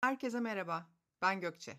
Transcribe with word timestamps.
Herkese 0.00 0.40
merhaba, 0.40 0.90
ben 1.22 1.40
Gökçe. 1.40 1.76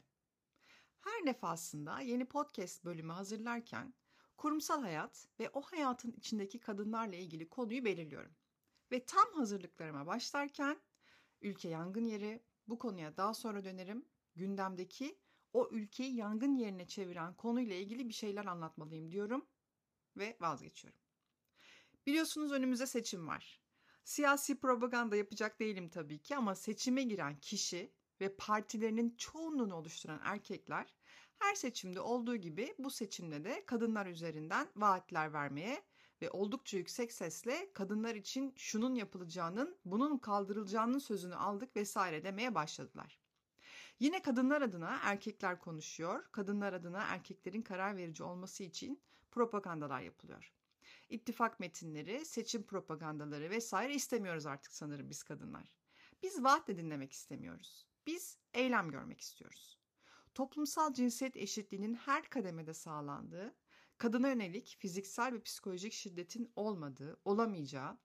Her 0.99 1.25
defasında 1.25 1.99
yeni 1.99 2.25
podcast 2.25 2.85
bölümü 2.85 3.13
hazırlarken 3.13 3.93
kurumsal 4.37 4.81
hayat 4.81 5.27
ve 5.39 5.49
o 5.53 5.61
hayatın 5.61 6.11
içindeki 6.11 6.59
kadınlarla 6.59 7.15
ilgili 7.15 7.49
konuyu 7.49 7.85
belirliyorum. 7.85 8.35
Ve 8.91 9.05
tam 9.05 9.33
hazırlıklarıma 9.33 10.07
başlarken 10.07 10.81
ülke 11.41 11.69
yangın 11.69 12.05
yeri, 12.05 12.43
bu 12.67 12.79
konuya 12.79 13.17
daha 13.17 13.33
sonra 13.33 13.63
dönerim, 13.63 14.05
gündemdeki 14.35 15.19
o 15.53 15.69
ülkeyi 15.71 16.15
yangın 16.15 16.55
yerine 16.55 16.87
çeviren 16.87 17.33
konuyla 17.33 17.75
ilgili 17.75 18.09
bir 18.09 18.13
şeyler 18.13 18.45
anlatmalıyım 18.45 19.11
diyorum 19.11 19.45
ve 20.17 20.37
vazgeçiyorum. 20.41 21.02
Biliyorsunuz 22.05 22.51
önümüzde 22.51 22.87
seçim 22.87 23.27
var. 23.27 23.61
Siyasi 24.03 24.59
propaganda 24.59 25.15
yapacak 25.15 25.59
değilim 25.59 25.89
tabii 25.89 26.19
ki 26.19 26.35
ama 26.35 26.55
seçime 26.55 27.03
giren 27.03 27.39
kişi 27.39 27.93
ve 28.21 28.35
partilerinin 28.35 29.15
çoğunluğunu 29.17 29.75
oluşturan 29.75 30.19
erkekler 30.23 30.93
her 31.39 31.55
seçimde 31.55 31.99
olduğu 31.99 32.35
gibi 32.35 32.75
bu 32.79 32.91
seçimde 32.91 33.43
de 33.43 33.65
kadınlar 33.65 34.05
üzerinden 34.05 34.67
vaatler 34.75 35.33
vermeye 35.33 35.83
ve 36.21 36.29
oldukça 36.29 36.77
yüksek 36.77 37.11
sesle 37.11 37.73
kadınlar 37.73 38.15
için 38.15 38.53
şunun 38.55 38.95
yapılacağının, 38.95 39.77
bunun 39.85 40.17
kaldırılacağının 40.17 40.99
sözünü 40.99 41.35
aldık 41.35 41.75
vesaire 41.75 42.23
demeye 42.23 42.55
başladılar. 42.55 43.19
Yine 43.99 44.21
kadınlar 44.21 44.61
adına 44.61 44.99
erkekler 45.01 45.59
konuşuyor, 45.59 46.23
kadınlar 46.31 46.73
adına 46.73 47.03
erkeklerin 47.03 47.61
karar 47.61 47.97
verici 47.97 48.23
olması 48.23 48.63
için 48.63 49.01
propagandalar 49.31 50.01
yapılıyor. 50.01 50.53
İttifak 51.13 51.59
metinleri, 51.59 52.25
seçim 52.25 52.63
propagandaları 52.63 53.49
vesaire 53.49 53.93
istemiyoruz 53.93 54.45
artık 54.45 54.73
sanırım 54.73 55.09
biz 55.09 55.23
kadınlar. 55.23 55.75
Biz 56.23 56.43
vaat 56.43 56.67
de 56.67 56.77
dinlemek 56.77 57.11
istemiyoruz. 57.11 57.87
Biz 58.07 58.37
eylem 58.53 58.91
görmek 58.91 59.21
istiyoruz. 59.21 59.79
Toplumsal 60.33 60.93
cinsiyet 60.93 61.37
eşitliğinin 61.37 61.93
her 61.93 62.29
kademede 62.29 62.73
sağlandığı, 62.73 63.55
kadına 63.97 64.29
yönelik 64.29 64.75
fiziksel 64.79 65.33
ve 65.33 65.41
psikolojik 65.41 65.93
şiddetin 65.93 66.51
olmadığı, 66.55 67.19
olamayacağı, 67.25 67.97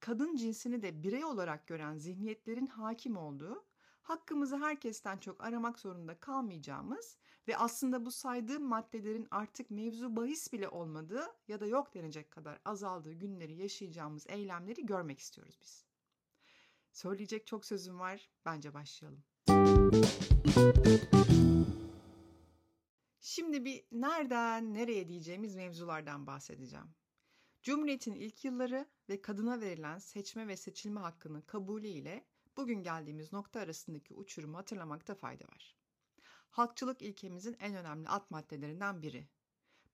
kadın 0.00 0.36
cinsini 0.36 0.82
de 0.82 1.02
birey 1.02 1.24
olarak 1.24 1.66
gören 1.66 1.96
zihniyetlerin 1.96 2.66
hakim 2.66 3.16
olduğu, 3.16 3.64
hakkımızı 4.02 4.56
herkesten 4.56 5.18
çok 5.18 5.44
aramak 5.44 5.78
zorunda 5.78 6.20
kalmayacağımız 6.20 7.18
ve 7.50 7.56
aslında 7.56 8.06
bu 8.06 8.10
saydığım 8.10 8.62
maddelerin 8.62 9.28
artık 9.30 9.70
mevzu 9.70 10.16
bahis 10.16 10.52
bile 10.52 10.68
olmadığı 10.68 11.26
ya 11.48 11.60
da 11.60 11.66
yok 11.66 11.94
denecek 11.94 12.30
kadar 12.30 12.60
azaldığı 12.64 13.12
günleri 13.12 13.54
yaşayacağımız 13.54 14.26
eylemleri 14.28 14.86
görmek 14.86 15.18
istiyoruz 15.18 15.58
biz. 15.62 15.84
Söyleyecek 16.92 17.46
çok 17.46 17.64
sözüm 17.64 17.98
var. 17.98 18.30
Bence 18.44 18.74
başlayalım. 18.74 19.24
Şimdi 23.20 23.64
bir 23.64 23.84
nereden 23.92 24.74
nereye 24.74 25.08
diyeceğimiz 25.08 25.54
mevzulardan 25.54 26.26
bahsedeceğim. 26.26 26.94
Cumhuriyet'in 27.62 28.14
ilk 28.14 28.44
yılları 28.44 28.86
ve 29.08 29.22
kadına 29.22 29.60
verilen 29.60 29.98
seçme 29.98 30.48
ve 30.48 30.56
seçilme 30.56 31.00
hakkının 31.00 31.40
kabulü 31.40 31.88
ile 31.88 32.24
bugün 32.56 32.82
geldiğimiz 32.82 33.32
nokta 33.32 33.60
arasındaki 33.60 34.14
uçurumu 34.14 34.58
hatırlamakta 34.58 35.14
fayda 35.14 35.44
var. 35.44 35.79
Halkçılık 36.50 37.02
ilkemizin 37.02 37.56
en 37.60 37.74
önemli 37.74 38.08
alt 38.08 38.30
maddelerinden 38.30 39.02
biri. 39.02 39.28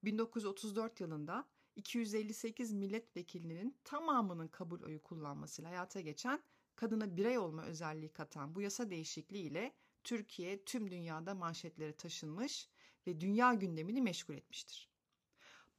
1934 0.03 0.99
yılında 0.99 1.47
258 1.75 2.73
milletvekilinin 2.73 3.77
tamamının 3.83 4.47
kabul 4.47 4.81
oyu 4.81 5.03
kullanmasıyla 5.03 5.71
hayata 5.71 6.01
geçen 6.01 6.43
kadına 6.75 7.17
birey 7.17 7.37
olma 7.37 7.63
özelliği 7.63 8.13
katan 8.13 8.55
bu 8.55 8.61
yasa 8.61 8.89
değişikliği 8.89 9.43
ile 9.43 9.73
Türkiye 10.03 10.63
tüm 10.65 10.91
dünyada 10.91 11.35
manşetlere 11.35 11.93
taşınmış 11.93 12.69
ve 13.07 13.21
dünya 13.21 13.53
gündemini 13.53 14.01
meşgul 14.01 14.33
etmiştir. 14.33 14.89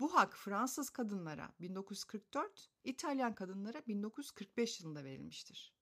Bu 0.00 0.14
hak 0.14 0.36
Fransız 0.36 0.90
kadınlara 0.90 1.52
1944, 1.60 2.70
İtalyan 2.84 3.34
kadınlara 3.34 3.82
1945 3.86 4.80
yılında 4.80 5.04
verilmiştir. 5.04 5.74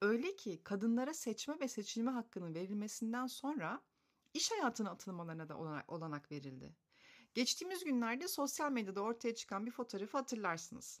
Öyle 0.00 0.36
ki 0.36 0.60
kadınlara 0.64 1.14
seçme 1.14 1.60
ve 1.60 1.68
seçilme 1.68 2.10
hakkının 2.10 2.54
verilmesinden 2.54 3.26
sonra 3.26 3.82
iş 4.36 4.50
hayatına 4.50 4.90
atılmalarına 4.90 5.48
da 5.48 5.84
olanak 5.88 6.32
verildi. 6.32 6.76
Geçtiğimiz 7.34 7.84
günlerde 7.84 8.28
sosyal 8.28 8.72
medyada 8.72 9.00
ortaya 9.00 9.34
çıkan 9.34 9.66
bir 9.66 9.70
fotoğrafı 9.70 10.18
hatırlarsınız. 10.18 11.00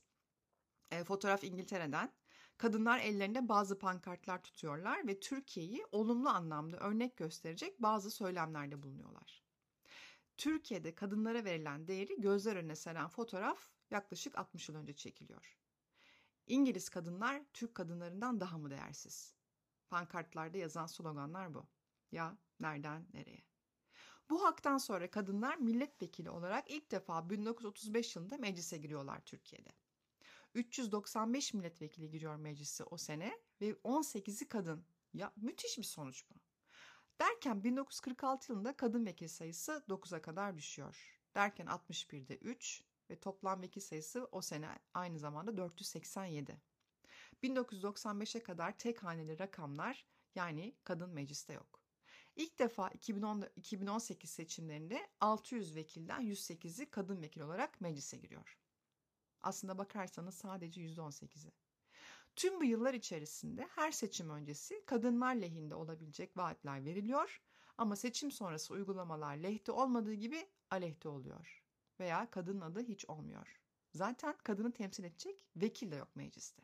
E, 0.90 1.04
fotoğraf 1.04 1.44
İngiltere'den. 1.44 2.12
Kadınlar 2.58 2.98
ellerinde 2.98 3.48
bazı 3.48 3.78
pankartlar 3.78 4.42
tutuyorlar 4.42 5.06
ve 5.06 5.20
Türkiye'yi 5.20 5.86
olumlu 5.92 6.28
anlamda 6.28 6.76
örnek 6.76 7.16
gösterecek 7.16 7.82
bazı 7.82 8.10
söylemlerde 8.10 8.82
bulunuyorlar. 8.82 9.44
Türkiye'de 10.36 10.94
kadınlara 10.94 11.44
verilen 11.44 11.88
değeri 11.88 12.20
gözler 12.20 12.56
önüne 12.56 12.76
seren 12.76 13.08
fotoğraf 13.08 13.70
yaklaşık 13.90 14.38
60 14.38 14.68
yıl 14.68 14.76
önce 14.76 14.92
çekiliyor. 14.92 15.56
İngiliz 16.46 16.88
kadınlar 16.88 17.42
Türk 17.52 17.74
kadınlarından 17.74 18.40
daha 18.40 18.58
mı 18.58 18.70
değersiz? 18.70 19.34
Pankartlarda 19.90 20.58
yazan 20.58 20.86
sloganlar 20.86 21.54
bu. 21.54 21.66
Ya 22.12 22.38
nereden 22.60 23.06
nereye? 23.12 23.42
Bu 24.30 24.44
haktan 24.44 24.78
sonra 24.78 25.10
kadınlar 25.10 25.56
milletvekili 25.56 26.30
olarak 26.30 26.70
ilk 26.70 26.90
defa 26.90 27.30
1935 27.30 28.16
yılında 28.16 28.36
meclise 28.36 28.78
giriyorlar 28.78 29.20
Türkiye'de. 29.20 29.70
395 30.54 31.54
milletvekili 31.54 32.10
giriyor 32.10 32.36
meclise 32.36 32.84
o 32.84 32.96
sene 32.96 33.38
ve 33.60 33.70
18'i 33.70 34.48
kadın. 34.48 34.86
Ya 35.14 35.32
müthiş 35.36 35.78
bir 35.78 35.82
sonuç 35.82 36.24
bu. 36.30 36.34
Derken 37.20 37.64
1946 37.64 38.52
yılında 38.52 38.76
kadın 38.76 39.06
vekil 39.06 39.28
sayısı 39.28 39.84
9'a 39.88 40.22
kadar 40.22 40.56
düşüyor. 40.56 41.20
Derken 41.34 41.66
61'de 41.66 42.36
3 42.36 42.84
ve 43.10 43.20
toplam 43.20 43.62
vekil 43.62 43.80
sayısı 43.80 44.28
o 44.32 44.40
sene 44.40 44.78
aynı 44.94 45.18
zamanda 45.18 45.56
487. 45.56 46.60
1995'e 47.42 48.42
kadar 48.42 48.78
tek 48.78 49.04
haneli 49.04 49.38
rakamlar 49.38 50.06
yani 50.34 50.76
kadın 50.84 51.10
mecliste 51.10 51.52
yok. 51.52 51.85
İlk 52.36 52.58
defa 52.58 52.88
2010, 52.88 53.44
2018 53.56 54.30
seçimlerinde 54.30 55.10
600 55.20 55.76
vekilden 55.76 56.22
108'i 56.22 56.90
kadın 56.90 57.22
vekil 57.22 57.40
olarak 57.40 57.80
meclise 57.80 58.16
giriyor. 58.16 58.58
Aslında 59.42 59.78
bakarsanız 59.78 60.34
sadece 60.34 60.80
%18'i. 60.80 61.52
Tüm 62.36 62.60
bu 62.60 62.64
yıllar 62.64 62.94
içerisinde 62.94 63.68
her 63.74 63.92
seçim 63.92 64.30
öncesi 64.30 64.84
kadınlar 64.86 65.34
lehinde 65.34 65.74
olabilecek 65.74 66.36
vaatler 66.36 66.84
veriliyor 66.84 67.42
ama 67.78 67.96
seçim 67.96 68.30
sonrası 68.30 68.74
uygulamalar 68.74 69.36
lehte 69.36 69.72
olmadığı 69.72 70.14
gibi 70.14 70.48
aleyhte 70.70 71.08
oluyor 71.08 71.64
veya 72.00 72.30
kadının 72.30 72.60
adı 72.60 72.82
hiç 72.82 73.06
olmuyor. 73.06 73.60
Zaten 73.92 74.36
kadını 74.44 74.72
temsil 74.72 75.04
edecek 75.04 75.36
vekil 75.56 75.90
de 75.90 75.96
yok 75.96 76.16
mecliste. 76.16 76.62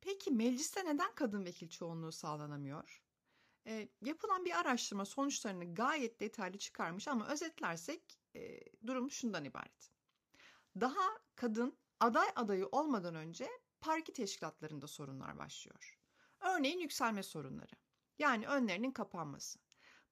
Peki 0.00 0.30
mecliste 0.30 0.84
neden 0.84 1.14
kadın 1.14 1.44
vekil 1.44 1.68
çoğunluğu 1.68 2.12
sağlanamıyor? 2.12 3.02
E, 3.66 3.88
yapılan 4.02 4.44
bir 4.44 4.60
araştırma 4.60 5.04
sonuçlarını 5.04 5.74
gayet 5.74 6.20
detaylı 6.20 6.58
çıkarmış 6.58 7.08
ama 7.08 7.26
özetlersek 7.28 8.20
e, 8.34 8.60
durum 8.86 9.10
şundan 9.10 9.44
ibaret. 9.44 9.90
Daha 10.80 11.18
kadın 11.36 11.78
aday 12.00 12.28
adayı 12.36 12.66
olmadan 12.72 13.14
önce 13.14 13.48
parki 13.80 14.12
teşkilatlarında 14.12 14.86
sorunlar 14.86 15.38
başlıyor. 15.38 15.98
Örneğin 16.40 16.78
yükselme 16.78 17.22
sorunları. 17.22 17.74
Yani 18.18 18.46
önlerinin 18.46 18.90
kapanması. 18.90 19.58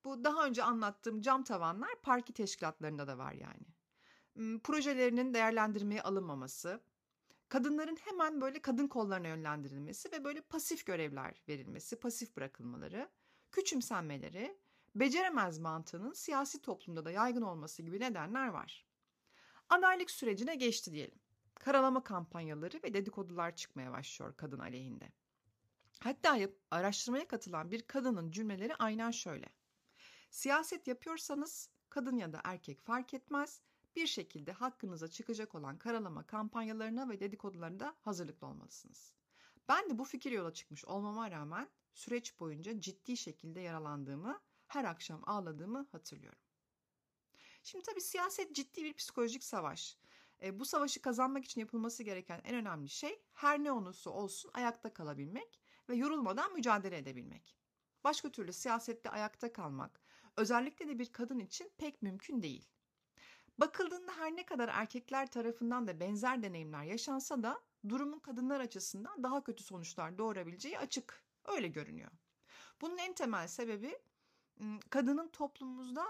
Bu 0.04 0.24
daha 0.24 0.46
önce 0.46 0.62
anlattığım 0.62 1.20
cam 1.20 1.44
tavanlar 1.44 2.00
parki 2.02 2.32
teşkilatlarında 2.32 3.06
da 3.06 3.18
var 3.18 3.32
yani. 3.32 3.66
Hmm, 4.34 4.58
projelerinin 4.58 5.34
değerlendirmeye 5.34 6.02
alınmaması, 6.02 6.80
kadınların 7.48 7.96
hemen 7.96 8.40
böyle 8.40 8.62
kadın 8.62 8.88
kollarına 8.88 9.28
yönlendirilmesi 9.28 10.12
ve 10.12 10.24
böyle 10.24 10.40
pasif 10.40 10.86
görevler 10.86 11.42
verilmesi, 11.48 11.96
pasif 11.96 12.36
bırakılmaları, 12.36 13.08
küçümsenmeleri, 13.52 14.58
beceremez 14.94 15.58
mantığının 15.58 16.12
siyasi 16.12 16.62
toplumda 16.62 17.04
da 17.04 17.10
yaygın 17.10 17.42
olması 17.42 17.82
gibi 17.82 18.00
nedenler 18.00 18.48
var. 18.48 18.86
Adaylık 19.68 20.10
sürecine 20.10 20.54
geçti 20.54 20.92
diyelim. 20.92 21.18
Karalama 21.54 22.04
kampanyaları 22.04 22.80
ve 22.84 22.94
dedikodular 22.94 23.56
çıkmaya 23.56 23.92
başlıyor 23.92 24.36
kadın 24.36 24.58
aleyhinde. 24.58 25.12
Hatta 26.00 26.38
araştırmaya 26.70 27.28
katılan 27.28 27.70
bir 27.70 27.82
kadının 27.82 28.30
cümleleri 28.30 28.74
aynen 28.74 29.10
şöyle. 29.10 29.48
Siyaset 30.30 30.86
yapıyorsanız 30.86 31.70
kadın 31.90 32.16
ya 32.16 32.32
da 32.32 32.40
erkek 32.44 32.80
fark 32.80 33.14
etmez 33.14 33.60
bir 33.96 34.06
şekilde 34.06 34.52
hakkınıza 34.52 35.08
çıkacak 35.08 35.54
olan 35.54 35.78
karalama 35.78 36.22
kampanyalarına 36.22 37.08
ve 37.08 37.20
dedikodularına 37.20 37.94
hazırlıklı 38.00 38.46
olmalısınız. 38.46 39.12
Ben 39.68 39.90
de 39.90 39.98
bu 39.98 40.04
fikir 40.04 40.32
yola 40.32 40.52
çıkmış 40.52 40.84
olmama 40.84 41.30
rağmen 41.30 41.68
süreç 41.98 42.40
boyunca 42.40 42.80
ciddi 42.80 43.16
şekilde 43.16 43.60
yaralandığımı, 43.60 44.40
her 44.66 44.84
akşam 44.84 45.22
ağladığımı 45.26 45.88
hatırlıyorum. 45.92 46.40
Şimdi 47.62 47.84
tabii 47.84 48.00
siyaset 48.00 48.54
ciddi 48.54 48.84
bir 48.84 48.94
psikolojik 48.94 49.44
savaş. 49.44 49.98
E, 50.42 50.60
bu 50.60 50.64
savaşı 50.64 51.02
kazanmak 51.02 51.44
için 51.44 51.60
yapılması 51.60 52.02
gereken 52.02 52.40
en 52.44 52.54
önemli 52.54 52.88
şey 52.88 53.22
her 53.32 53.64
ne 53.64 53.72
olursa 53.72 54.10
olsun 54.10 54.50
ayakta 54.54 54.94
kalabilmek 54.94 55.60
ve 55.88 55.94
yorulmadan 55.94 56.52
mücadele 56.52 56.98
edebilmek. 56.98 57.56
Başka 58.04 58.32
türlü 58.32 58.52
siyasette 58.52 59.10
ayakta 59.10 59.52
kalmak, 59.52 60.00
özellikle 60.36 60.88
de 60.88 60.98
bir 60.98 61.12
kadın 61.12 61.38
için 61.38 61.72
pek 61.78 62.02
mümkün 62.02 62.42
değil. 62.42 62.68
Bakıldığında 63.58 64.12
her 64.12 64.36
ne 64.36 64.46
kadar 64.46 64.68
erkekler 64.68 65.30
tarafından 65.30 65.88
da 65.88 66.00
benzer 66.00 66.42
deneyimler 66.42 66.84
yaşansa 66.84 67.42
da 67.42 67.60
durumun 67.88 68.18
kadınlar 68.18 68.60
açısından 68.60 69.22
daha 69.22 69.44
kötü 69.44 69.62
sonuçlar 69.64 70.18
doğurabileceği 70.18 70.78
açık. 70.78 71.27
Öyle 71.56 71.68
görünüyor. 71.68 72.10
Bunun 72.80 72.98
en 72.98 73.14
temel 73.14 73.48
sebebi 73.48 73.98
kadının 74.90 75.28
toplumumuzda 75.28 76.06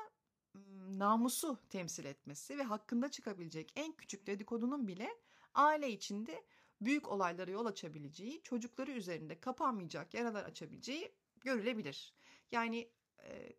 namusu 0.89 1.59
temsil 1.71 2.05
etmesi 2.05 2.59
ve 2.59 2.63
hakkında 2.63 3.11
çıkabilecek 3.11 3.73
en 3.77 3.93
küçük 3.93 4.27
dedikodunun 4.27 4.89
bile 4.89 5.09
aile 5.55 5.91
içinde 5.91 6.45
büyük 6.81 7.09
olaylara 7.09 7.51
yol 7.51 7.67
açabileceği, 7.67 8.43
çocukları 8.43 8.91
üzerinde 8.91 9.41
kapanmayacak 9.41 10.15
yaralar 10.15 10.45
açabileceği 10.45 11.13
görülebilir. 11.41 12.15
Yani 12.51 12.91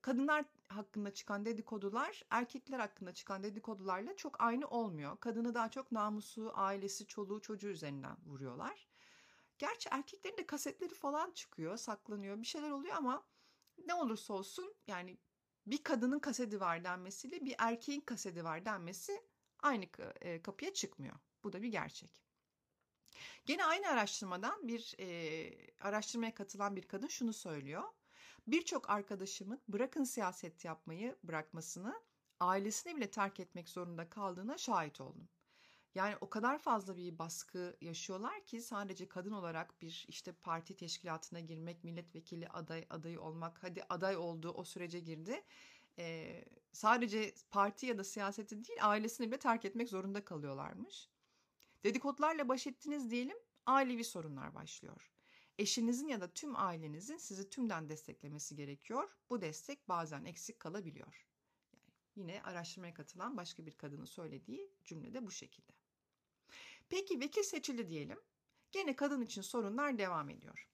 kadınlar 0.02 0.46
hakkında 0.68 1.14
çıkan 1.14 1.46
dedikodular 1.46 2.24
erkekler 2.30 2.80
hakkında 2.80 3.14
çıkan 3.14 3.44
dedikodularla 3.44 4.16
çok 4.16 4.42
aynı 4.42 4.68
olmuyor. 4.68 5.20
Kadını 5.20 5.54
daha 5.54 5.72
çok 5.72 5.92
namusu, 5.92 6.52
ailesi, 6.54 7.06
çoluğu, 7.06 7.42
çocuğu 7.42 7.68
üzerinden 7.68 8.18
vuruyorlar. 8.26 8.89
Gerçi 9.60 9.90
erkeklerin 9.92 10.38
de 10.38 10.46
kasetleri 10.46 10.94
falan 10.94 11.32
çıkıyor, 11.32 11.78
saklanıyor, 11.78 12.42
bir 12.42 12.48
şeyler 12.48 12.70
oluyor 12.72 12.96
ama 12.96 13.28
ne 13.86 13.94
olursa 13.94 14.34
olsun 14.34 14.76
yani 14.88 15.18
bir 15.66 15.84
kadının 15.84 16.20
kaseti 16.20 16.60
var 16.60 16.84
denmesiyle 16.84 17.46
bir 17.46 17.56
erkeğin 17.58 18.02
kaseti 18.02 18.44
var 18.44 18.66
denmesi 18.66 19.24
aynı 19.60 19.86
kapıya 20.44 20.74
çıkmıyor. 20.74 21.16
Bu 21.44 21.54
da 21.54 21.62
bir 21.62 21.68
gerçek. 21.68 22.24
Gene 23.46 23.66
aynı 23.66 23.88
araştırmadan 23.88 24.68
bir 24.68 24.96
e, 25.00 25.52
araştırmaya 25.80 26.34
katılan 26.34 26.76
bir 26.76 26.88
kadın 26.88 27.08
şunu 27.08 27.34
söylüyor. 27.34 27.84
Birçok 28.48 28.90
arkadaşımın 28.90 29.62
bırakın 29.68 30.04
siyaset 30.04 30.66
yapmayı 30.66 31.16
bırakmasını 31.24 32.02
ailesini 32.40 32.96
bile 32.96 33.12
terk 33.12 33.40
etmek 33.40 33.70
zorunda 33.70 34.10
kaldığına 34.10 34.58
şahit 34.58 35.02
oldum. 35.02 35.30
Yani 35.96 36.16
o 36.22 36.30
kadar 36.30 36.60
fazla 36.60 36.98
bir 36.98 37.20
baskı 37.20 37.78
yaşıyorlar 37.82 38.46
ki 38.46 38.62
sadece 38.62 39.10
kadın 39.10 39.32
olarak 39.32 39.82
bir 39.82 40.06
işte 40.08 40.32
parti 40.32 40.76
teşkilatına 40.76 41.40
girmek, 41.40 41.84
milletvekili 41.84 42.50
aday 42.50 42.86
adayı 42.90 43.22
olmak, 43.22 43.64
hadi 43.64 43.84
aday 43.90 44.18
olduğu 44.18 44.52
o 44.52 44.64
sürece 44.64 45.00
girdi. 45.00 45.44
Ee, 46.00 46.46
sadece 46.72 47.34
parti 47.52 47.86
ya 47.86 47.98
da 47.98 48.04
siyaseti 48.04 48.64
değil 48.64 48.80
ailesini 48.82 49.28
bile 49.28 49.40
terk 49.40 49.66
etmek 49.66 49.90
zorunda 49.90 50.26
kalıyorlarmış. 50.26 51.10
Dedikodularla 51.84 52.50
baş 52.50 52.68
ettiniz 52.68 53.12
diyelim 53.12 53.38
ailevi 53.66 54.04
sorunlar 54.04 54.56
başlıyor. 54.56 55.12
Eşinizin 55.58 56.08
ya 56.08 56.22
da 56.22 56.34
tüm 56.34 56.56
ailenizin 56.56 57.18
sizi 57.18 57.50
tümden 57.50 57.90
desteklemesi 57.90 58.56
gerekiyor. 58.56 59.10
Bu 59.30 59.42
destek 59.42 59.90
bazen 59.90 60.26
eksik 60.26 60.60
kalabiliyor. 60.60 61.28
Yine 62.16 62.42
araştırmaya 62.44 62.94
katılan 62.94 63.38
başka 63.38 63.66
bir 63.66 63.78
kadının 63.78 64.06
söylediği 64.06 64.72
cümle 64.86 65.14
de 65.14 65.26
bu 65.26 65.32
şekilde. 65.32 65.79
Peki 66.90 67.20
vekil 67.20 67.44
seçildi 67.44 67.88
diyelim. 67.88 68.20
Gene 68.72 68.96
kadın 68.96 69.22
için 69.22 69.42
sorunlar 69.42 69.98
devam 69.98 70.30
ediyor. 70.30 70.70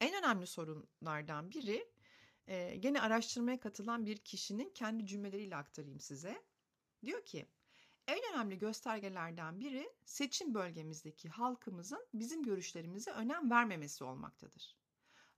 En 0.00 0.14
önemli 0.14 0.46
sorunlardan 0.46 1.50
biri 1.50 1.92
e, 2.46 2.76
gene 2.76 3.00
araştırmaya 3.00 3.60
katılan 3.60 4.06
bir 4.06 4.16
kişinin 4.16 4.70
kendi 4.70 5.06
cümleleriyle 5.06 5.56
aktarayım 5.56 6.00
size. 6.00 6.42
Diyor 7.04 7.24
ki 7.24 7.46
en 8.06 8.18
önemli 8.32 8.58
göstergelerden 8.58 9.60
biri 9.60 9.92
seçim 10.04 10.54
bölgemizdeki 10.54 11.28
halkımızın 11.28 12.06
bizim 12.14 12.42
görüşlerimize 12.42 13.10
önem 13.10 13.50
vermemesi 13.50 14.04
olmaktadır. 14.04 14.76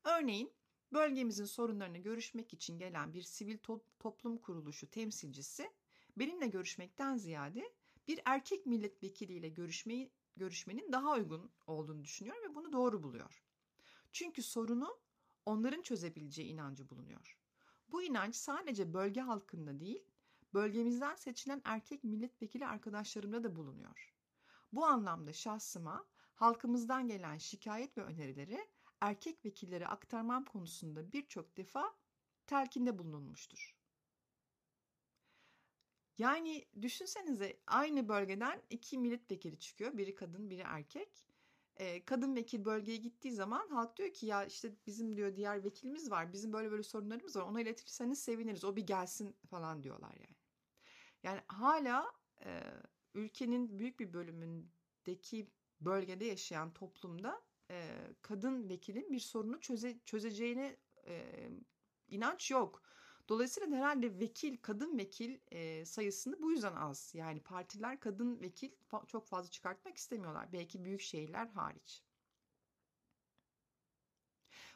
Örneğin 0.05 0.53
bölgemizin 0.93 1.44
sorunlarını 1.44 1.99
görüşmek 1.99 2.55
için 2.55 2.79
gelen 2.79 3.15
bir 3.15 3.23
sivil 3.23 3.59
to- 3.59 3.82
toplum 3.99 4.39
kuruluşu 4.39 4.91
temsilcisi 4.91 5.71
benimle 6.17 6.47
görüşmekten 6.47 7.17
ziyade 7.17 7.73
bir 8.08 8.20
erkek 8.25 8.67
milletvekiliyle 8.67 9.49
görüşmeyi 9.49 10.12
görüşmenin 10.37 10.93
daha 10.93 11.12
uygun 11.12 11.50
olduğunu 11.67 12.05
düşünüyor 12.05 12.37
ve 12.43 12.55
bunu 12.55 12.73
doğru 12.73 13.03
buluyor. 13.03 13.43
Çünkü 14.12 14.43
sorunu 14.43 14.99
onların 15.47 15.82
çözebileceği 15.82 16.49
inancı 16.49 16.91
bulunuyor. 16.91 17.38
Bu 17.88 18.03
inanç 18.03 18.35
sadece 18.37 18.94
bölge 18.94 19.20
halkında 19.20 19.81
değil, 19.81 20.05
bölgemizden 20.55 21.14
seçilen 21.14 21.62
erkek 21.64 22.05
milletvekili 22.05 22.67
arkadaşlarımda 22.67 23.44
da 23.44 23.56
bulunuyor. 23.56 24.14
Bu 24.73 24.87
anlamda 24.87 25.32
şahsıma 25.32 26.06
halkımızdan 26.35 27.08
gelen 27.08 27.38
şikayet 27.38 27.99
ve 27.99 28.03
önerileri 28.03 28.69
erkek 29.00 29.44
vekillere 29.44 29.87
aktarmam 29.87 30.44
konusunda 30.44 31.12
birçok 31.12 31.56
defa 31.56 31.94
telkinde 32.47 32.99
bulunulmuştur. 32.99 33.76
Yani 36.19 36.65
düşünsenize 36.83 37.61
aynı 37.67 38.09
bölgeden 38.09 38.63
iki 38.71 38.99
milletvekili 38.99 39.59
çıkıyor. 39.59 39.99
Biri 39.99 40.15
kadın, 40.15 40.51
biri 40.51 40.63
erkek. 40.67 41.27
Ee, 41.77 42.05
kadın 42.05 42.37
vekil 42.37 42.65
bölgeye 42.65 42.97
gittiği 42.97 43.33
zaman 43.33 43.69
halk 43.69 43.97
diyor 43.97 44.13
ki 44.13 44.27
ya 44.27 44.45
işte 44.45 44.73
bizim 44.87 45.17
diyor 45.17 45.37
diğer 45.37 45.65
vekilimiz 45.65 46.11
var. 46.11 46.33
Bizim 46.33 46.53
böyle 46.53 46.71
böyle 46.71 46.83
sorunlarımız 46.83 47.37
var. 47.37 47.43
Ona 47.43 47.61
iletirseniz 47.61 48.23
seviniriz. 48.23 48.65
O 48.65 48.77
bir 48.77 48.87
gelsin 48.87 49.37
falan 49.51 49.83
diyorlar 49.83 50.15
yani. 50.15 50.37
Yani 51.23 51.41
hala 51.49 52.13
e, 52.45 52.61
ülkenin 53.15 53.79
büyük 53.79 54.01
bir 54.01 54.13
bölümündeki 54.13 55.51
bölgede 55.81 56.25
yaşayan 56.25 56.73
toplumda 56.73 57.43
e, 57.71 57.89
kadın 58.23 58.69
vekilin 58.69 59.13
bir 59.13 59.21
sorunu 59.21 59.61
çöze, 59.61 59.99
çözeceğine 60.05 60.77
e, 61.07 61.49
inanç 62.09 62.51
yok. 62.51 62.83
Dolayısıyla 63.28 63.76
herhalde 63.76 64.20
vekil, 64.20 64.56
kadın 64.62 64.99
vekil 64.99 65.38
e, 65.50 65.84
sayısını 65.84 66.43
bu 66.43 66.50
yüzden 66.50 66.76
az. 66.76 67.11
Yani 67.14 67.40
partiler 67.40 68.00
kadın 68.00 68.40
vekil 68.40 68.70
fa- 68.90 69.06
çok 69.06 69.26
fazla 69.26 69.50
çıkartmak 69.50 69.96
istemiyorlar. 69.96 70.52
Belki 70.52 70.84
büyük 70.84 71.00
şehirler 71.00 71.46
hariç. 71.49 72.02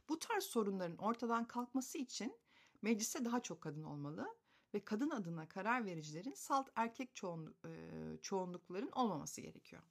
Bu 0.08 0.18
tarz 0.18 0.44
sorunların 0.44 0.96
ortadan 0.96 1.44
kalkması 1.44 1.98
için 1.98 2.38
mecliste 2.82 3.24
daha 3.24 3.42
çok 3.42 3.60
kadın 3.60 3.82
olmalı 3.82 4.26
ve 4.74 4.84
kadın 4.84 5.10
adına 5.10 5.48
karar 5.48 5.86
vericilerin 5.86 6.34
salt 6.34 6.68
erkek 6.76 7.14
çoğunluk, 7.16 7.56
e, 7.66 8.18
çoğunlukların 8.22 8.90
olmaması 8.92 9.40
gerekiyor. 9.40 9.82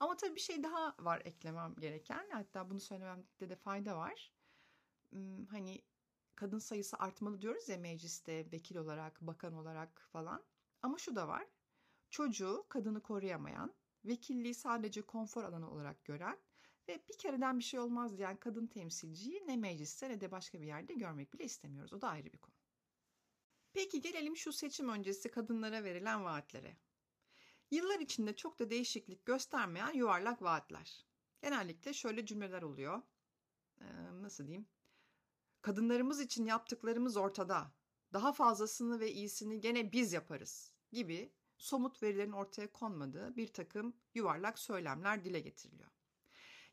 Ama 0.00 0.16
tabii 0.16 0.34
bir 0.34 0.40
şey 0.40 0.62
daha 0.62 0.94
var 0.98 1.22
eklemem 1.24 1.74
gereken. 1.78 2.28
Hatta 2.32 2.70
bunu 2.70 2.80
söylememde 2.80 3.50
de 3.50 3.56
fayda 3.56 3.96
var. 3.96 4.32
Hani 5.50 5.82
kadın 6.38 6.58
sayısı 6.58 6.96
artmalı 6.96 7.40
diyoruz 7.40 7.68
ya 7.68 7.78
mecliste 7.78 8.52
vekil 8.52 8.76
olarak, 8.76 9.20
bakan 9.20 9.54
olarak 9.54 10.08
falan. 10.12 10.44
Ama 10.82 10.98
şu 10.98 11.16
da 11.16 11.28
var. 11.28 11.46
Çocuğu 12.10 12.66
kadını 12.68 13.02
koruyamayan, 13.02 13.74
vekilliği 14.04 14.54
sadece 14.54 15.02
konfor 15.02 15.44
alanı 15.44 15.70
olarak 15.70 16.04
gören 16.04 16.38
ve 16.88 17.04
bir 17.08 17.18
kereden 17.18 17.58
bir 17.58 17.64
şey 17.64 17.80
olmaz 17.80 18.18
diyen 18.18 18.36
kadın 18.36 18.66
temsilciyi 18.66 19.46
ne 19.46 19.56
mecliste 19.56 20.08
ne 20.08 20.20
de 20.20 20.30
başka 20.30 20.60
bir 20.60 20.66
yerde 20.66 20.94
görmek 20.94 21.32
bile 21.32 21.44
istemiyoruz. 21.44 21.92
O 21.92 22.00
da 22.00 22.08
ayrı 22.08 22.32
bir 22.32 22.38
konu. 22.38 22.54
Peki 23.72 24.00
gelelim 24.00 24.36
şu 24.36 24.52
seçim 24.52 24.88
öncesi 24.88 25.30
kadınlara 25.30 25.84
verilen 25.84 26.24
vaatlere. 26.24 26.76
Yıllar 27.70 28.00
içinde 28.00 28.36
çok 28.36 28.58
da 28.58 28.70
değişiklik 28.70 29.26
göstermeyen 29.26 29.92
yuvarlak 29.92 30.42
vaatler. 30.42 31.06
Genellikle 31.42 31.92
şöyle 31.92 32.26
cümleler 32.26 32.62
oluyor. 32.62 33.02
Ee, 33.80 33.84
nasıl 34.22 34.46
diyeyim? 34.46 34.66
Kadınlarımız 35.62 36.20
için 36.20 36.44
yaptıklarımız 36.44 37.16
ortada. 37.16 37.72
Daha 38.12 38.32
fazlasını 38.32 39.00
ve 39.00 39.12
iyisini 39.12 39.60
gene 39.60 39.92
biz 39.92 40.12
yaparız 40.12 40.74
gibi 40.92 41.32
somut 41.58 42.02
verilerin 42.02 42.32
ortaya 42.32 42.72
konmadığı 42.72 43.36
bir 43.36 43.52
takım 43.52 43.96
yuvarlak 44.14 44.58
söylemler 44.58 45.24
dile 45.24 45.40
getiriliyor. 45.40 45.90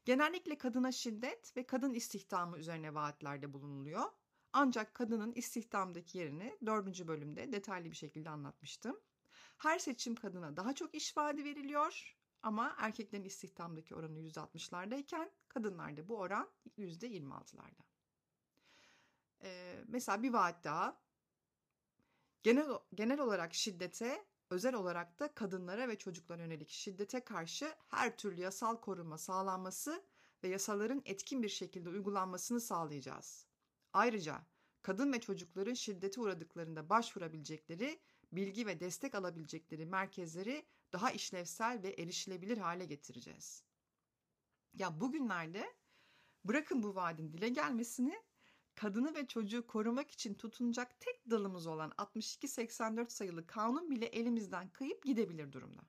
Genellikle 0.06 0.58
kadına 0.58 0.92
şiddet 0.92 1.58
ve 1.58 1.68
kadın 1.68 1.94
istihdamı 1.94 2.58
üzerine 2.58 2.94
vaatlerde 2.94 3.54
bulunuluyor. 3.54 4.12
Ancak 4.54 4.94
kadının 4.94 5.34
istihdamdaki 5.34 6.18
yerini 6.18 6.58
dördüncü 6.65 7.08
bölümde 7.08 7.51
detaylı 7.51 7.92
bir 7.92 7.96
şekilde 7.96 8.30
anlatmıştım. 8.30 9.00
Her 9.58 9.80
seçim 9.80 10.15
kadına 10.15 10.58
daha 10.58 10.75
çok 10.75 10.96
iş 10.96 11.18
vaadi 11.18 11.44
veriliyor 11.44 12.18
ama 12.44 12.75
erkeklerin 12.77 13.24
istihdamdaki 13.24 13.96
oranı 13.96 14.20
%60'lardayken 14.20 15.30
kadınlarda 15.48 16.08
bu 16.08 16.18
oran 16.18 16.50
%26'larda. 16.77 17.95
Ee, 19.44 19.84
mesela 19.88 20.24
bir 20.24 20.34
vaat 20.34 20.63
daha 20.63 21.01
genel, 22.44 22.70
genel 22.94 23.20
olarak 23.20 23.54
şiddete 23.54 24.25
özel 24.50 24.74
olarak 24.74 25.20
da 25.20 25.34
kadınlara 25.34 25.88
ve 25.88 25.98
çocuklara 25.98 26.42
yönelik 26.42 26.70
şiddete 26.70 27.20
karşı 27.20 27.75
her 27.88 28.18
türlü 28.18 28.42
yasal 28.42 28.82
koruma 28.82 29.18
sağlanması 29.18 30.04
ve 30.44 30.48
yasaların 30.48 31.01
etkin 31.06 31.44
bir 31.44 31.50
şekilde 31.50 31.89
uygulanmasını 31.89 32.62
sağlayacağız. 32.62 33.48
Ayrıca 33.94 34.46
kadın 34.82 35.13
ve 35.13 35.20
çocukların 35.20 35.74
şiddete 35.74 36.22
uğradıklarında 36.22 36.89
başvurabilecekleri, 36.89 38.00
bilgi 38.32 38.68
ve 38.68 38.80
destek 38.80 39.15
alabilecekleri 39.15 39.86
merkezleri 39.86 40.65
daha 40.94 41.12
işlevsel 41.12 41.84
ve 41.84 41.89
erişilebilir 41.89 42.58
hale 42.58 42.86
getireceğiz. 42.86 43.63
Ya 44.74 45.01
bugünlerde 45.01 45.74
bırakın 46.46 46.84
bu 46.84 46.96
vaadin 46.96 47.34
dile 47.34 47.50
gelmesini 47.50 48.24
kadını 48.75 49.15
ve 49.15 49.27
çocuğu 49.27 49.67
korumak 49.67 50.12
için 50.12 50.34
tutunacak 50.34 51.00
tek 51.00 51.29
dalımız 51.29 51.67
olan 51.67 51.91
6284 51.98 53.12
sayılı 53.12 53.48
kanun 53.48 53.91
bile 53.91 54.05
elimizden 54.05 54.70
kayıp 54.70 55.03
gidebilir 55.03 55.51
durumda. 55.51 55.82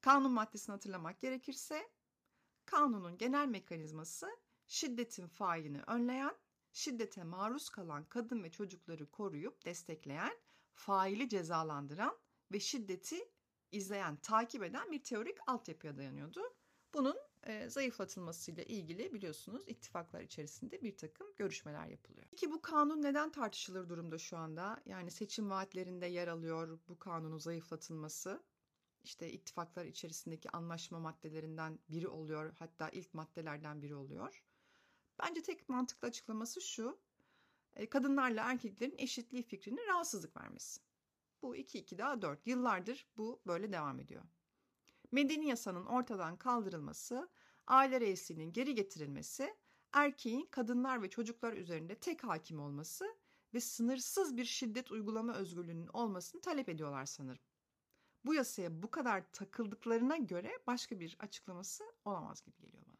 Kanun 0.00 0.32
maddesini 0.32 0.72
hatırlamak 0.72 1.20
gerekirse 1.20 1.90
kanunun 2.64 3.18
genel 3.18 3.48
mekanizması 3.48 4.28
şiddetin 4.66 5.28
failini 5.28 5.82
önleyen, 5.86 6.36
şiddete 6.72 7.24
maruz 7.24 7.68
kalan 7.68 8.04
kadın 8.04 8.42
ve 8.42 8.50
çocukları 8.50 9.10
koruyup 9.10 9.64
destekleyen, 9.64 10.38
faili 10.74 11.28
cezalandıran 11.28 12.18
ve 12.52 12.60
şiddeti 12.60 13.28
izleyen, 13.70 14.16
takip 14.16 14.62
eden 14.62 14.92
bir 14.92 15.02
teorik 15.02 15.38
altyapıya 15.46 15.96
dayanıyordu. 15.96 16.40
Bunun 16.94 17.16
e, 17.46 17.70
zayıflatılmasıyla 17.70 18.62
ilgili 18.62 19.12
biliyorsunuz 19.12 19.62
ittifaklar 19.66 20.20
içerisinde 20.20 20.82
bir 20.82 20.96
takım 20.96 21.26
görüşmeler 21.36 21.86
yapılıyor. 21.86 22.26
Peki 22.30 22.50
bu 22.50 22.62
kanun 22.62 23.02
neden 23.02 23.32
tartışılır 23.32 23.88
durumda 23.88 24.18
şu 24.18 24.36
anda? 24.36 24.82
Yani 24.86 25.10
seçim 25.10 25.50
vaatlerinde 25.50 26.06
yer 26.06 26.28
alıyor 26.28 26.78
bu 26.88 26.98
kanunun 26.98 27.38
zayıflatılması. 27.38 28.42
İşte 29.04 29.32
ittifaklar 29.32 29.84
içerisindeki 29.84 30.50
anlaşma 30.50 30.98
maddelerinden 30.98 31.78
biri 31.88 32.08
oluyor. 32.08 32.54
Hatta 32.58 32.88
ilk 32.88 33.14
maddelerden 33.14 33.82
biri 33.82 33.94
oluyor. 33.94 34.44
Bence 35.18 35.42
tek 35.42 35.68
mantıklı 35.68 36.08
açıklaması 36.08 36.60
şu. 36.60 36.98
E, 37.76 37.88
kadınlarla 37.88 38.50
erkeklerin 38.50 38.94
eşitliği 38.98 39.42
fikrinin 39.42 39.86
rahatsızlık 39.88 40.36
vermesi. 40.36 40.80
Bu 41.42 41.56
2-2 41.56 41.98
daha 41.98 42.22
4. 42.22 42.46
Yıllardır 42.46 43.06
bu 43.16 43.42
böyle 43.46 43.72
devam 43.72 44.00
ediyor. 44.00 44.22
Medeni 45.12 45.48
yasanın 45.48 45.86
ortadan 45.86 46.36
kaldırılması, 46.36 47.28
aile 47.66 48.00
reisliğinin 48.00 48.52
geri 48.52 48.74
getirilmesi, 48.74 49.56
erkeğin 49.92 50.46
kadınlar 50.46 51.02
ve 51.02 51.10
çocuklar 51.10 51.52
üzerinde 51.52 51.94
tek 51.94 52.24
hakim 52.24 52.60
olması 52.60 53.16
ve 53.54 53.60
sınırsız 53.60 54.36
bir 54.36 54.44
şiddet 54.44 54.90
uygulama 54.90 55.34
özgürlüğünün 55.34 55.86
olmasını 55.86 56.40
talep 56.40 56.68
ediyorlar 56.68 57.04
sanırım. 57.06 57.42
Bu 58.24 58.34
yasaya 58.34 58.82
bu 58.82 58.90
kadar 58.90 59.32
takıldıklarına 59.32 60.16
göre 60.16 60.50
başka 60.66 61.00
bir 61.00 61.16
açıklaması 61.20 61.84
olamaz 62.04 62.42
gibi 62.42 62.60
geliyor 62.60 62.82
bana. 62.86 62.96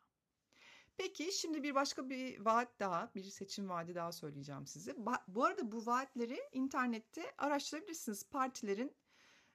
Peki 0.96 1.32
şimdi 1.32 1.62
bir 1.62 1.74
başka 1.74 2.08
bir 2.08 2.40
vaat 2.40 2.80
daha, 2.80 3.10
bir 3.14 3.24
seçim 3.24 3.68
vaadi 3.68 3.94
daha 3.94 4.12
söyleyeceğim 4.12 4.66
size. 4.66 4.96
Bu 5.28 5.44
arada 5.44 5.72
bu 5.72 5.86
vaatleri 5.86 6.40
internette 6.52 7.34
araştırabilirsiniz. 7.38 8.28
Partilerin 8.30 8.96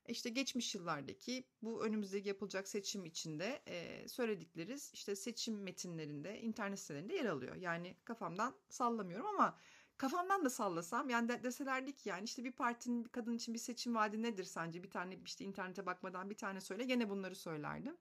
işte 0.08 0.29
geçmiş 0.29 0.75
yıllardaki 0.75 1.43
bu 1.62 1.86
önümüzdeki 1.86 2.27
yapılacak 2.27 2.67
seçim 2.67 3.05
içinde 3.05 3.62
e, 3.67 4.08
söyledikleri 4.08 4.77
işte 4.93 5.15
seçim 5.15 5.62
metinlerinde, 5.63 6.41
internet 6.41 6.79
sitelerinde 6.79 7.15
yer 7.15 7.25
alıyor. 7.25 7.55
Yani 7.55 7.96
kafamdan 8.03 8.55
sallamıyorum 8.70 9.25
ama 9.25 9.58
kafamdan 9.98 10.46
da 10.46 10.50
sallasam 10.50 11.10
yani 11.10 11.29
de, 11.29 11.43
deselerdi 11.43 11.96
ki 11.96 12.10
yani 12.10 12.24
işte 12.24 12.43
bir 12.43 12.51
partinin 12.51 13.05
bir 13.05 13.10
kadın 13.10 13.34
için 13.34 13.53
bir 13.53 13.60
seçim 13.60 13.96
vaadi 13.96 14.22
nedir 14.22 14.43
sence? 14.43 14.84
Bir 14.84 14.89
tane 14.89 15.20
işte 15.25 15.46
internete 15.46 15.86
bakmadan 15.86 16.29
bir 16.29 16.38
tane 16.38 16.62
söyle 16.62 16.84
gene 16.84 17.10
bunları 17.10 17.36
söylerdim. 17.36 17.98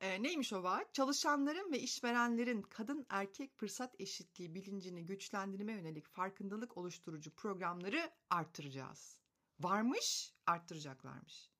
E, 0.00 0.22
neymiş 0.22 0.52
o 0.52 0.62
vaat? 0.62 0.94
Çalışanların 0.94 1.72
ve 1.72 1.78
işverenlerin 1.80 2.62
kadın 2.62 3.06
erkek 3.08 3.58
fırsat 3.58 4.00
eşitliği 4.00 4.54
bilincini 4.54 5.06
güçlendirme 5.06 5.72
yönelik 5.72 6.06
farkındalık 6.06 6.76
oluşturucu 6.76 7.30
programları 7.30 8.10
arttıracağız 8.30 9.17
varmış, 9.60 10.34
arttıracaklarmış. 10.46 11.50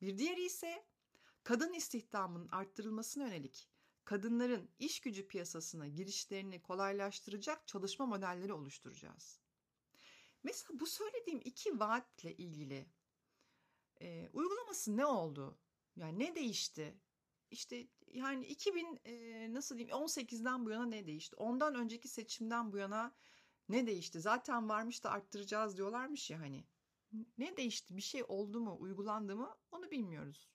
Bir 0.00 0.18
diğeri 0.18 0.44
ise 0.44 0.86
kadın 1.44 1.72
istihdamının 1.72 2.48
arttırılmasına 2.48 3.24
yönelik 3.24 3.68
kadınların 4.04 4.70
iş 4.78 5.00
gücü 5.00 5.28
piyasasına 5.28 5.86
girişlerini 5.86 6.62
kolaylaştıracak 6.62 7.68
çalışma 7.68 8.06
modelleri 8.06 8.52
oluşturacağız. 8.52 9.40
Mesela 10.42 10.80
bu 10.80 10.86
söylediğim 10.86 11.40
iki 11.44 11.80
vaatle 11.80 12.36
ilgili 12.36 12.86
e, 14.00 14.28
uygulaması 14.32 14.96
ne 14.96 15.06
oldu? 15.06 15.58
Yani 15.96 16.18
ne 16.18 16.34
değişti? 16.34 17.00
İşte 17.50 17.86
yani 18.06 18.46
2000 18.46 19.00
e, 19.04 19.54
nasıl 19.54 19.78
diyeyim 19.78 19.96
18'den 19.96 20.66
bu 20.66 20.70
yana 20.70 20.86
ne 20.86 21.06
değişti? 21.06 21.36
Ondan 21.36 21.74
önceki 21.74 22.08
seçimden 22.08 22.72
bu 22.72 22.76
yana 22.76 23.14
ne 23.68 23.86
değişti? 23.86 24.20
Zaten 24.20 24.68
varmış 24.68 25.04
da 25.04 25.10
arttıracağız 25.10 25.76
diyorlarmış 25.76 26.30
ya 26.30 26.40
hani. 26.40 26.64
Ne 27.38 27.56
değişti? 27.56 27.96
Bir 27.96 28.02
şey 28.02 28.24
oldu 28.28 28.60
mu? 28.60 28.76
Uygulandı 28.80 29.36
mı? 29.36 29.56
Onu 29.70 29.90
bilmiyoruz. 29.90 30.48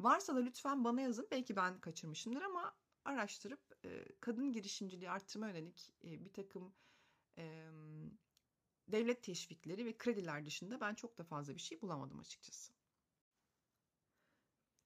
Varsa 0.00 0.36
da 0.36 0.38
lütfen 0.38 0.84
bana 0.84 1.00
yazın. 1.00 1.28
Belki 1.30 1.56
ben 1.56 1.80
kaçırmışımdır 1.80 2.42
ama 2.42 2.76
araştırıp 3.04 3.60
e, 3.84 4.04
kadın 4.20 4.52
girişimciliği 4.52 5.10
arttırma 5.10 5.48
yönelik 5.48 5.92
e, 6.04 6.24
bir 6.24 6.32
takım 6.32 6.74
e, 7.38 7.68
devlet 8.88 9.22
teşvikleri 9.22 9.86
ve 9.86 9.96
krediler 9.98 10.46
dışında 10.46 10.80
ben 10.80 10.94
çok 10.94 11.18
da 11.18 11.24
fazla 11.24 11.54
bir 11.54 11.60
şey 11.60 11.82
bulamadım 11.82 12.18
açıkçası. 12.18 12.72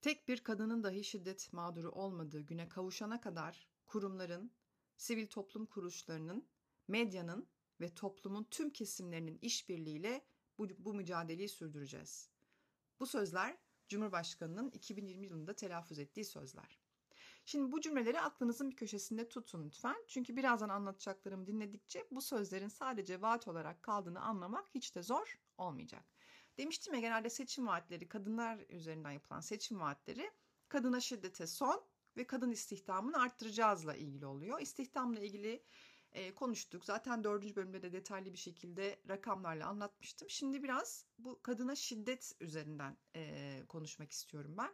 Tek 0.00 0.28
bir 0.28 0.44
kadının 0.44 0.82
dahi 0.84 1.04
şiddet 1.04 1.52
mağduru 1.52 1.90
olmadığı 1.90 2.40
güne 2.40 2.68
kavuşana 2.68 3.20
kadar 3.20 3.68
kurumların, 3.86 4.52
sivil 4.96 5.26
toplum 5.26 5.66
kuruluşlarının, 5.66 6.48
medyanın 6.88 7.48
ve 7.80 7.94
toplumun 7.94 8.44
tüm 8.44 8.70
kesimlerinin 8.70 9.38
işbirliğiyle 9.42 10.24
bu, 10.60 10.68
bu 10.78 10.94
mücadeleyi 10.94 11.48
sürdüreceğiz. 11.48 12.30
Bu 13.00 13.06
sözler 13.06 13.56
Cumhurbaşkanı'nın 13.88 14.70
2020 14.70 15.26
yılında 15.26 15.54
telaffuz 15.56 15.98
ettiği 15.98 16.24
sözler. 16.24 16.80
Şimdi 17.44 17.72
bu 17.72 17.80
cümleleri 17.80 18.20
aklınızın 18.20 18.70
bir 18.70 18.76
köşesinde 18.76 19.28
tutun 19.28 19.64
lütfen. 19.64 19.96
Çünkü 20.06 20.36
birazdan 20.36 20.68
anlatacaklarımı 20.68 21.46
dinledikçe 21.46 22.06
bu 22.10 22.20
sözlerin 22.20 22.68
sadece 22.68 23.22
vaat 23.22 23.48
olarak 23.48 23.82
kaldığını 23.82 24.20
anlamak 24.20 24.74
hiç 24.74 24.94
de 24.94 25.02
zor 25.02 25.38
olmayacak. 25.58 26.04
Demiştim 26.58 26.94
ya 26.94 27.00
genelde 27.00 27.30
seçim 27.30 27.66
vaatleri, 27.66 28.08
kadınlar 28.08 28.64
üzerinden 28.68 29.10
yapılan 29.10 29.40
seçim 29.40 29.80
vaatleri 29.80 30.30
kadına 30.68 31.00
şiddete 31.00 31.46
son 31.46 31.84
ve 32.16 32.26
kadın 32.26 32.50
istihdamını 32.50 33.22
arttıracağızla 33.22 33.94
ilgili 33.94 34.26
oluyor. 34.26 34.60
İstihdamla 34.60 35.20
ilgili 35.20 35.64
e, 36.12 36.34
konuştuk. 36.34 36.84
Zaten 36.84 37.24
dördüncü 37.24 37.56
bölümde 37.56 37.82
de 37.82 37.92
detaylı 37.92 38.32
bir 38.32 38.38
şekilde 38.38 39.00
rakamlarla 39.08 39.66
anlatmıştım. 39.66 40.30
Şimdi 40.30 40.62
biraz 40.62 41.06
bu 41.18 41.42
kadına 41.42 41.76
şiddet 41.76 42.32
üzerinden 42.40 42.96
e, 43.16 43.62
konuşmak 43.68 44.10
istiyorum 44.12 44.54
ben. 44.58 44.70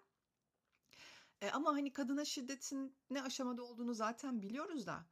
E, 1.41 1.51
ama 1.51 1.75
hani 1.75 1.93
kadına 1.93 2.25
şiddetin 2.25 2.97
ne 3.11 3.23
aşamada 3.23 3.63
olduğunu 3.63 3.95
zaten 3.95 4.43
biliyoruz 4.43 4.87
da 4.87 5.07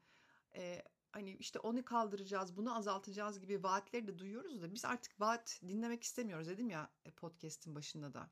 e, 0.57 0.83
hani 1.13 1.37
işte 1.37 1.59
onu 1.59 1.85
kaldıracağız, 1.85 2.57
bunu 2.57 2.77
azaltacağız 2.77 3.41
gibi 3.41 3.63
vaatleri 3.63 4.07
de 4.07 4.19
duyuyoruz 4.19 4.63
da 4.63 4.75
biz 4.75 4.85
artık 4.85 5.21
vaat 5.21 5.61
dinlemek 5.69 6.03
istemiyoruz 6.03 6.49
dedim 6.49 6.71
ya 6.71 6.91
e, 7.05 7.11
podcast'in 7.11 7.75
başında 7.75 8.15
da. 8.15 8.31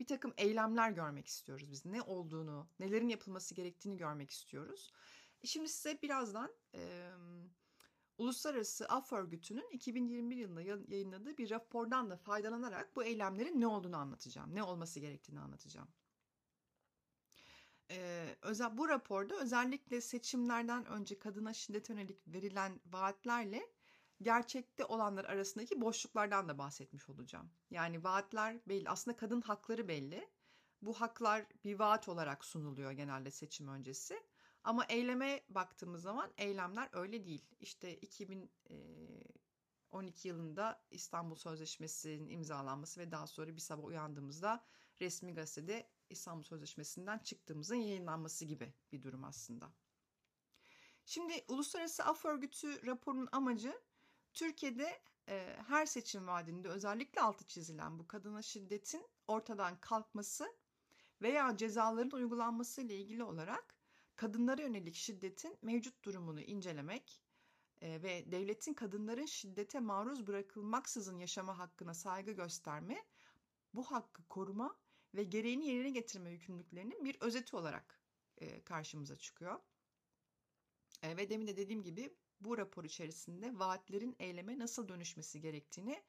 Bir 0.00 0.06
takım 0.06 0.34
eylemler 0.36 0.90
görmek 0.90 1.26
istiyoruz 1.26 1.70
biz. 1.70 1.84
Ne 1.84 2.02
olduğunu, 2.02 2.68
nelerin 2.78 3.08
yapılması 3.08 3.54
gerektiğini 3.54 3.96
görmek 3.96 4.30
istiyoruz. 4.30 4.92
Şimdi 5.44 5.68
size 5.68 6.02
birazdan 6.02 6.50
e, 6.74 7.10
Uluslararası 8.18 8.86
Af 8.86 9.12
Örgütü'nün 9.12 9.70
2021 9.70 10.36
yılında 10.36 10.62
yayınladığı 10.62 11.38
bir 11.38 11.50
rapordan 11.50 12.10
da 12.10 12.16
faydalanarak 12.16 12.96
bu 12.96 13.04
eylemlerin 13.04 13.60
ne 13.60 13.66
olduğunu 13.66 13.96
anlatacağım. 13.96 14.54
Ne 14.54 14.62
olması 14.62 15.00
gerektiğini 15.00 15.40
anlatacağım. 15.40 15.88
Ee, 17.90 18.36
özel, 18.42 18.78
bu 18.78 18.88
raporda 18.88 19.34
özellikle 19.34 20.00
seçimlerden 20.00 20.86
önce 20.86 21.18
kadına 21.18 21.54
şiddet 21.54 21.88
yönelik 21.88 22.28
verilen 22.28 22.80
vaatlerle 22.86 23.62
gerçekte 24.22 24.84
olanlar 24.84 25.24
arasındaki 25.24 25.80
boşluklardan 25.80 26.48
da 26.48 26.58
bahsetmiş 26.58 27.08
olacağım. 27.08 27.50
Yani 27.70 28.04
vaatler 28.04 28.56
belli. 28.68 28.88
Aslında 28.88 29.16
kadın 29.16 29.40
hakları 29.40 29.88
belli. 29.88 30.28
Bu 30.82 31.00
haklar 31.00 31.46
bir 31.64 31.78
vaat 31.78 32.08
olarak 32.08 32.44
sunuluyor 32.44 32.92
genelde 32.92 33.30
seçim 33.30 33.68
öncesi. 33.68 34.20
Ama 34.64 34.84
eyleme 34.84 35.44
baktığımız 35.48 36.02
zaman 36.02 36.32
eylemler 36.36 36.88
öyle 36.92 37.24
değil. 37.24 37.44
İşte 37.60 37.96
2012 37.96 40.28
yılında 40.28 40.84
İstanbul 40.90 41.36
Sözleşmesi'nin 41.36 42.28
imzalanması 42.28 43.00
ve 43.00 43.10
daha 43.10 43.26
sonra 43.26 43.56
bir 43.56 43.60
sabah 43.60 43.84
uyandığımızda 43.84 44.64
resmi 45.00 45.34
gazetede 45.34 45.90
İstanbul 46.10 46.42
Sözleşmesi'nden 46.42 47.18
çıktığımızın 47.18 47.74
yayınlanması 47.74 48.44
gibi 48.44 48.74
bir 48.92 49.02
durum 49.02 49.24
aslında. 49.24 49.72
Şimdi 51.04 51.44
Uluslararası 51.48 52.04
Af 52.04 52.24
Örgütü 52.24 52.86
raporunun 52.86 53.28
amacı 53.32 53.80
Türkiye'de 54.32 55.02
e, 55.28 55.56
her 55.68 55.86
seçim 55.86 56.26
vaadinde 56.26 56.68
özellikle 56.68 57.20
altı 57.20 57.46
çizilen 57.46 57.98
bu 57.98 58.08
kadına 58.08 58.42
şiddetin 58.42 59.06
ortadan 59.26 59.80
kalkması 59.80 60.56
veya 61.22 61.56
cezaların 61.56 62.10
uygulanması 62.10 62.80
ile 62.80 62.96
ilgili 62.96 63.24
olarak 63.24 63.77
kadınlara 64.18 64.62
yönelik 64.62 64.94
şiddetin 64.94 65.58
mevcut 65.62 66.04
durumunu 66.04 66.40
incelemek 66.40 67.22
ve 67.82 68.32
devletin 68.32 68.74
kadınların 68.74 69.26
şiddete 69.26 69.80
maruz 69.80 70.26
bırakılmaksızın 70.26 71.18
yaşama 71.18 71.58
hakkına 71.58 71.94
saygı 71.94 72.32
gösterme, 72.32 73.04
bu 73.74 73.84
hakkı 73.84 74.24
koruma 74.28 74.76
ve 75.14 75.24
gereğini 75.24 75.66
yerine 75.66 75.90
getirme 75.90 76.30
yükümlülüklerinin 76.30 77.04
bir 77.04 77.16
özeti 77.20 77.56
olarak 77.56 78.00
karşımıza 78.64 79.16
çıkıyor. 79.16 79.60
Ve 81.02 81.30
demin 81.30 81.46
de 81.46 81.56
dediğim 81.56 81.82
gibi 81.82 82.14
bu 82.40 82.58
rapor 82.58 82.84
içerisinde 82.84 83.58
vaatlerin 83.58 84.16
eyleme 84.18 84.58
nasıl 84.58 84.88
dönüşmesi 84.88 85.40
gerektiğini 85.40 86.02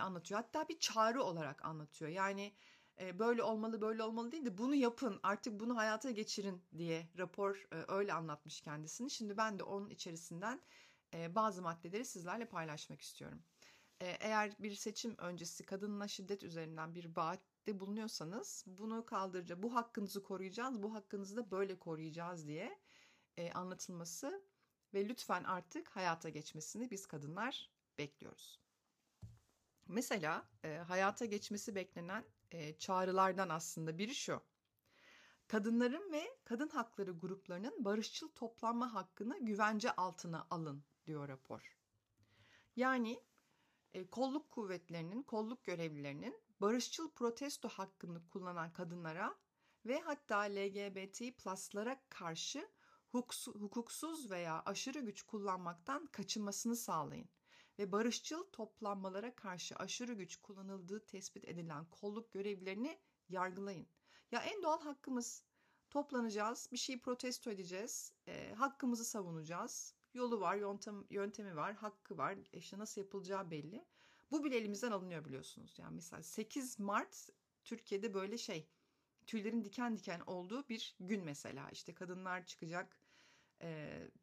anlatıyor. 0.00 0.40
Hatta 0.40 0.68
bir 0.68 0.78
çağrı 0.78 1.22
olarak 1.22 1.64
anlatıyor. 1.64 2.10
Yani 2.10 2.54
e, 3.00 3.18
böyle 3.18 3.42
olmalı 3.42 3.80
böyle 3.80 4.02
olmalı 4.02 4.32
değil 4.32 4.44
de 4.44 4.58
bunu 4.58 4.74
yapın 4.74 5.20
artık 5.22 5.60
bunu 5.60 5.76
hayata 5.76 6.10
geçirin 6.10 6.62
diye 6.78 7.08
rapor 7.18 7.68
e, 7.72 7.76
öyle 7.88 8.12
anlatmış 8.12 8.60
kendisini. 8.60 9.10
Şimdi 9.10 9.36
ben 9.36 9.58
de 9.58 9.62
onun 9.62 9.90
içerisinden 9.90 10.60
e, 11.14 11.34
bazı 11.34 11.62
maddeleri 11.62 12.04
sizlerle 12.04 12.44
paylaşmak 12.44 13.00
istiyorum. 13.00 13.42
Eğer 14.00 14.52
bir 14.58 14.74
seçim 14.74 15.14
öncesi 15.18 15.66
kadınla 15.66 16.08
şiddet 16.08 16.42
üzerinden 16.42 16.94
bir 16.94 17.16
vaatte 17.16 17.80
bulunuyorsanız 17.80 18.64
bunu 18.66 19.06
kaldıracağız, 19.06 19.62
bu 19.62 19.74
hakkınızı 19.74 20.22
koruyacağız, 20.22 20.82
bu 20.82 20.94
hakkınızı 20.94 21.36
da 21.36 21.50
böyle 21.50 21.78
koruyacağız 21.78 22.46
diye 22.46 22.78
anlatılması 23.54 24.42
ve 24.94 25.08
lütfen 25.08 25.44
artık 25.44 25.88
hayata 25.88 26.28
geçmesini 26.28 26.90
biz 26.90 27.06
kadınlar 27.06 27.70
bekliyoruz. 27.98 28.60
Mesela 29.86 30.48
e, 30.64 30.76
hayata 30.76 31.24
geçmesi 31.24 31.74
beklenen 31.74 32.24
e, 32.50 32.78
çağrılardan 32.78 33.48
aslında 33.48 33.98
biri 33.98 34.14
şu. 34.14 34.42
Kadınların 35.48 36.12
ve 36.12 36.38
kadın 36.44 36.68
hakları 36.68 37.10
gruplarının 37.10 37.84
barışçıl 37.84 38.28
toplanma 38.28 38.94
hakkını 38.94 39.38
güvence 39.44 39.96
altına 39.96 40.46
alın 40.50 40.84
diyor 41.06 41.28
rapor. 41.28 41.78
Yani 42.76 43.22
e, 43.94 44.10
kolluk 44.10 44.50
kuvvetlerinin, 44.50 45.22
kolluk 45.22 45.64
görevlilerinin 45.64 46.42
barışçıl 46.60 47.10
protesto 47.10 47.68
hakkını 47.68 48.28
kullanan 48.28 48.72
kadınlara 48.72 49.38
ve 49.86 50.00
hatta 50.00 50.38
LGBT 50.38 51.38
pluslara 51.38 52.02
karşı 52.08 52.68
hukuksuz 53.12 54.30
veya 54.30 54.62
aşırı 54.66 55.00
güç 55.00 55.22
kullanmaktan 55.22 56.06
kaçınmasını 56.06 56.76
sağlayın 56.76 57.28
ve 57.80 57.92
barışçıl 57.92 58.44
toplanmalara 58.52 59.34
karşı 59.34 59.76
aşırı 59.76 60.12
güç 60.12 60.36
kullanıldığı 60.36 61.06
tespit 61.06 61.44
edilen 61.44 61.84
kolluk 61.84 62.32
görevlilerini 62.32 62.98
yargılayın. 63.28 63.86
Ya 64.32 64.40
en 64.40 64.62
doğal 64.62 64.80
hakkımız 64.80 65.44
toplanacağız, 65.90 66.68
bir 66.72 66.76
şeyi 66.76 67.00
protesto 67.00 67.50
edeceğiz, 67.50 68.12
e, 68.26 68.54
hakkımızı 68.54 69.04
savunacağız. 69.04 69.94
Yolu 70.14 70.40
var, 70.40 70.56
yöntem, 70.56 71.04
yöntemi 71.10 71.56
var, 71.56 71.74
hakkı 71.74 72.18
var, 72.18 72.38
işte 72.52 72.78
nasıl 72.78 73.00
yapılacağı 73.00 73.50
belli. 73.50 73.84
Bu 74.30 74.44
bile 74.44 74.56
elimizden 74.56 74.92
alınıyor 74.92 75.24
biliyorsunuz. 75.24 75.78
Yani 75.78 75.94
mesela 75.94 76.22
8 76.22 76.78
Mart 76.78 77.28
Türkiye'de 77.64 78.14
böyle 78.14 78.38
şey 78.38 78.68
tüylerin 79.26 79.64
diken 79.64 79.96
diken 79.96 80.20
olduğu 80.26 80.68
bir 80.68 80.96
gün 81.00 81.24
mesela. 81.24 81.70
İşte 81.70 81.94
kadınlar 81.94 82.46
çıkacak, 82.46 82.99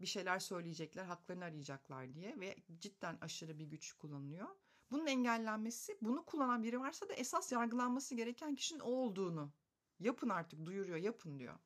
bir 0.02 0.06
şeyler 0.06 0.40
söyleyecekler, 0.40 1.06
haklarını 1.06 1.44
arayacaklar 1.44 2.14
diye 2.14 2.40
ve 2.40 2.56
cidden 2.80 3.18
aşırı 3.22 3.60
bir 3.60 3.66
güç 3.66 3.94
kullanılıyor. 3.94 4.48
Bunun 4.92 5.06
engellenmesi, 5.08 5.98
bunu 6.02 6.26
kullanan 6.26 6.64
biri 6.64 6.80
varsa 6.80 7.10
da 7.10 7.14
esas 7.14 7.52
yargılanması 7.52 8.16
gereken 8.16 8.56
kişinin 8.56 8.80
o 8.80 8.90
olduğunu 8.90 9.54
yapın 10.00 10.30
artık 10.30 10.66
duyuruyor, 10.66 10.98
yapın 10.98 11.40
diyor. 11.40 11.60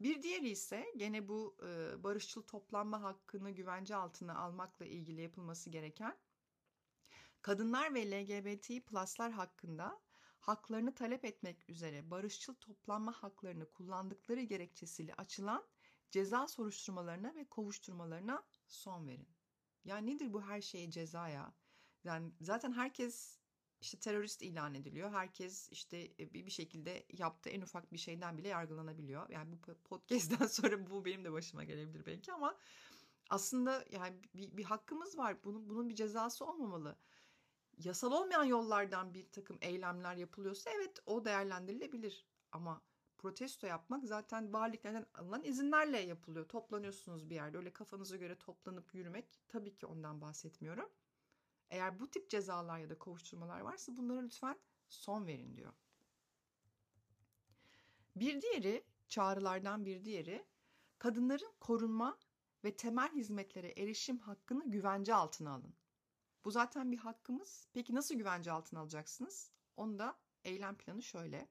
Bir 0.00 0.22
diğeri 0.22 0.48
ise 0.48 0.86
gene 0.96 1.28
bu 1.28 1.56
e, 1.62 2.02
barışçıl 2.02 2.42
toplanma 2.42 3.02
hakkını 3.02 3.50
güvence 3.50 3.96
altına 3.96 4.38
almakla 4.38 4.86
ilgili 4.86 5.20
yapılması 5.20 5.70
gereken 5.70 6.18
kadınlar 7.42 7.94
ve 7.94 8.10
LGBT 8.10 8.86
pluslar 8.86 9.32
hakkında 9.32 10.00
haklarını 10.40 10.94
talep 10.94 11.24
etmek 11.24 11.70
üzere 11.70 12.10
barışçıl 12.10 12.54
toplanma 12.54 13.12
haklarını 13.12 13.70
kullandıkları 13.70 14.40
gerekçesiyle 14.40 15.14
açılan 15.14 15.66
ceza 16.10 16.46
soruşturmalarına 16.48 17.34
ve 17.34 17.44
kovuşturmalarına 17.44 18.42
son 18.66 19.08
verin. 19.08 19.28
Ya 19.84 19.96
nedir 19.96 20.32
bu 20.32 20.42
her 20.42 20.60
şeye 20.60 20.90
ceza 20.90 21.28
ya? 21.28 21.54
Yani 22.04 22.32
zaten 22.40 22.72
herkes 22.72 23.40
işte 23.80 23.98
terörist 23.98 24.42
ilan 24.42 24.74
ediliyor. 24.74 25.12
Herkes 25.12 25.68
işte 25.70 25.98
e, 26.18 26.34
bir 26.34 26.50
şekilde 26.50 27.06
yaptığı 27.12 27.50
en 27.50 27.60
ufak 27.60 27.92
bir 27.92 27.98
şeyden 27.98 28.38
bile 28.38 28.48
yargılanabiliyor. 28.48 29.30
Yani 29.30 29.52
bu 29.52 29.74
podcast'ten 29.84 30.46
sonra 30.46 30.90
bu 30.90 31.04
benim 31.04 31.24
de 31.24 31.32
başıma 31.32 31.64
gelebilir 31.64 32.06
belki 32.06 32.32
ama 32.32 32.56
aslında 33.30 33.84
yani 33.90 34.16
bir, 34.34 34.56
bir 34.56 34.64
hakkımız 34.64 35.18
var. 35.18 35.44
Bunun 35.44 35.68
bunun 35.68 35.88
bir 35.88 35.94
cezası 35.94 36.44
olmamalı. 36.44 36.96
Yasal 37.78 38.12
olmayan 38.12 38.44
yollardan 38.44 39.14
bir 39.14 39.30
takım 39.30 39.58
eylemler 39.60 40.16
yapılıyorsa 40.16 40.70
evet 40.70 40.98
o 41.06 41.24
değerlendirilebilir. 41.24 42.26
Ama 42.52 42.82
protesto 43.20 43.66
yapmak 43.66 44.04
zaten 44.04 44.52
valiliklerden 44.52 45.06
alınan 45.14 45.42
izinlerle 45.42 45.98
yapılıyor. 45.98 46.48
Toplanıyorsunuz 46.48 47.30
bir 47.30 47.34
yerde 47.34 47.58
öyle 47.58 47.72
kafanıza 47.72 48.16
göre 48.16 48.38
toplanıp 48.38 48.94
yürümek 48.94 49.40
tabii 49.48 49.76
ki 49.76 49.86
ondan 49.86 50.20
bahsetmiyorum. 50.20 50.90
Eğer 51.70 52.00
bu 52.00 52.10
tip 52.10 52.30
cezalar 52.30 52.78
ya 52.78 52.90
da 52.90 52.98
kovuşturmalar 52.98 53.60
varsa 53.60 53.96
bunlara 53.96 54.20
lütfen 54.20 54.58
son 54.88 55.26
verin 55.26 55.56
diyor. 55.56 55.72
Bir 58.16 58.42
diğeri 58.42 58.84
çağrılardan 59.08 59.84
bir 59.84 60.04
diğeri 60.04 60.46
kadınların 60.98 61.52
korunma 61.60 62.18
ve 62.64 62.76
temel 62.76 63.12
hizmetlere 63.12 63.68
erişim 63.68 64.18
hakkını 64.18 64.70
güvence 64.70 65.14
altına 65.14 65.50
alın. 65.50 65.74
Bu 66.44 66.50
zaten 66.50 66.92
bir 66.92 66.98
hakkımız. 66.98 67.68
Peki 67.72 67.94
nasıl 67.94 68.14
güvence 68.14 68.52
altına 68.52 68.80
alacaksınız? 68.80 69.52
Onu 69.76 69.98
da 69.98 70.18
eylem 70.44 70.76
planı 70.76 71.02
şöyle. 71.02 71.48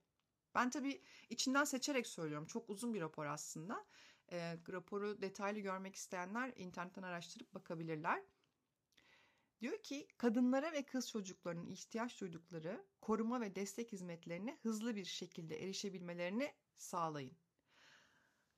Ben 0.55 0.69
tabii 0.69 1.01
içinden 1.29 1.63
seçerek 1.63 2.07
söylüyorum. 2.07 2.45
Çok 2.45 2.69
uzun 2.69 2.93
bir 2.93 3.01
rapor 3.01 3.25
aslında. 3.25 3.85
E, 4.31 4.57
raporu 4.69 5.21
detaylı 5.21 5.59
görmek 5.59 5.95
isteyenler 5.95 6.53
internetten 6.55 7.03
araştırıp 7.03 7.53
bakabilirler. 7.53 8.23
Diyor 9.61 9.83
ki 9.83 10.07
kadınlara 10.17 10.71
ve 10.71 10.85
kız 10.85 11.09
çocuklarının 11.09 11.67
ihtiyaç 11.67 12.21
duydukları 12.21 12.85
koruma 13.01 13.41
ve 13.41 13.55
destek 13.55 13.91
hizmetlerine 13.91 14.59
hızlı 14.61 14.95
bir 14.95 15.05
şekilde 15.05 15.63
erişebilmelerini 15.63 16.53
sağlayın. 16.77 17.37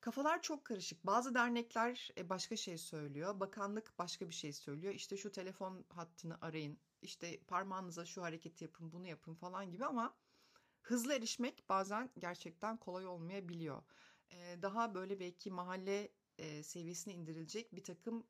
Kafalar 0.01 0.41
çok 0.41 0.65
karışık. 0.65 1.05
Bazı 1.05 1.33
dernekler 1.33 2.09
e, 2.17 2.29
başka 2.29 2.55
şey 2.55 2.77
söylüyor. 2.77 3.39
Bakanlık 3.39 3.99
başka 3.99 4.29
bir 4.29 4.33
şey 4.33 4.53
söylüyor. 4.53 4.93
İşte 4.93 5.17
şu 5.17 5.31
telefon 5.31 5.85
hattını 5.89 6.37
arayın. 6.41 6.79
İşte 7.01 7.39
parmağınıza 7.43 8.05
şu 8.05 8.23
hareketi 8.23 8.63
yapın, 8.63 8.91
bunu 8.91 9.07
yapın 9.07 9.35
falan 9.35 9.71
gibi 9.71 9.85
ama 9.85 10.17
hızlı 10.81 11.13
erişmek 11.13 11.69
bazen 11.69 12.09
gerçekten 12.19 12.77
kolay 12.77 13.07
olmayabiliyor. 13.07 13.83
Daha 14.61 14.95
böyle 14.95 15.19
belki 15.19 15.51
mahalle 15.51 16.11
seviyesine 16.63 17.13
indirilecek 17.13 17.75
bir 17.75 17.83
takım 17.83 18.27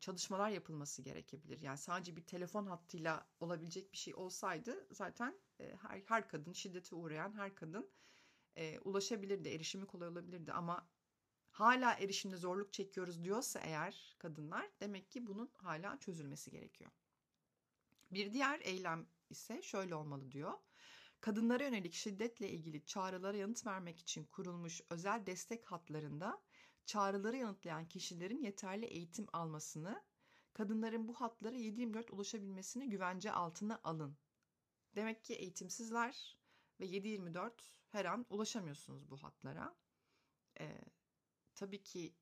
çalışmalar 0.00 0.50
yapılması 0.50 1.02
gerekebilir. 1.02 1.60
Yani 1.60 1.78
sadece 1.78 2.16
bir 2.16 2.26
telefon 2.26 2.66
hattıyla 2.66 3.26
olabilecek 3.40 3.92
bir 3.92 3.98
şey 3.98 4.14
olsaydı 4.14 4.86
zaten 4.90 5.40
her, 5.58 6.02
her 6.06 6.28
kadın 6.28 6.52
şiddete 6.52 6.96
uğrayan 6.96 7.32
her 7.32 7.54
kadın 7.54 7.90
ulaşabilirdi, 8.84 9.48
erişimi 9.48 9.86
kolay 9.86 10.08
olabilirdi 10.08 10.52
ama 10.52 10.88
hala 11.50 11.94
erişimde 11.94 12.36
zorluk 12.36 12.72
çekiyoruz 12.72 13.24
diyorsa 13.24 13.60
eğer 13.60 14.16
kadınlar 14.18 14.70
demek 14.80 15.10
ki 15.10 15.26
bunun 15.26 15.50
hala 15.56 15.98
çözülmesi 15.98 16.50
gerekiyor. 16.50 16.90
Bir 18.10 18.32
diğer 18.32 18.60
eylem 18.60 19.06
ise 19.30 19.62
şöyle 19.62 19.94
olmalı 19.94 20.32
diyor 20.32 20.52
kadınlara 21.20 21.64
yönelik 21.64 21.94
şiddetle 21.94 22.50
ilgili 22.50 22.84
çağrılara 22.84 23.36
yanıt 23.36 23.66
vermek 23.66 24.00
için 24.00 24.24
kurulmuş 24.24 24.80
özel 24.90 25.26
destek 25.26 25.66
hatlarında 25.66 26.42
çağrıları 26.86 27.36
yanıtlayan 27.36 27.88
kişilerin 27.88 28.42
yeterli 28.42 28.86
eğitim 28.86 29.26
almasını, 29.32 30.04
kadınların 30.52 31.08
bu 31.08 31.14
hatlara 31.14 31.56
7-24 31.56 32.10
ulaşabilmesini 32.10 32.88
güvence 32.88 33.32
altına 33.32 33.80
alın. 33.84 34.18
Demek 34.94 35.24
ki 35.24 35.34
eğitimsizler 35.34 36.38
ve 36.80 36.86
7-24 36.86 37.52
her 37.88 38.04
an 38.04 38.26
ulaşamıyorsunuz 38.30 39.10
bu 39.10 39.16
hatlara. 39.16 39.76
Ee, 40.60 40.80
tabii 41.54 41.82
ki 41.82 42.14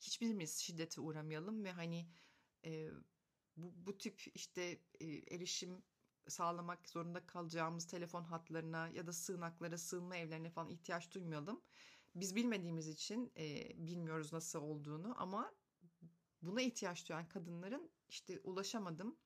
hiçbirimiz 0.00 0.58
şiddete 0.58 1.00
uğramayalım 1.00 1.64
ve 1.64 1.72
hani 1.72 2.08
e, 2.64 2.90
bu, 3.56 3.72
bu 3.86 3.98
tip 3.98 4.22
işte 4.34 4.80
e, 5.00 5.06
erişim 5.06 5.82
sağlamak 6.28 6.88
zorunda 6.88 7.26
kalacağımız 7.26 7.86
telefon 7.86 8.24
hatlarına 8.24 8.88
ya 8.88 9.06
da 9.06 9.12
sığınaklara, 9.12 9.78
sığınma 9.78 10.16
evlerine 10.16 10.50
falan 10.50 10.68
ihtiyaç 10.68 11.14
duymayalım. 11.14 11.60
Biz 12.14 12.36
bilmediğimiz 12.36 12.88
için 12.88 13.32
e, 13.36 13.72
bilmiyoruz 13.86 14.32
nasıl 14.32 14.62
olduğunu 14.62 15.14
ama 15.22 15.54
buna 16.42 16.62
ihtiyaç 16.62 17.08
duyan 17.08 17.28
kadınların 17.28 17.90
işte 18.08 18.40
ulaşamadım, 18.44 19.16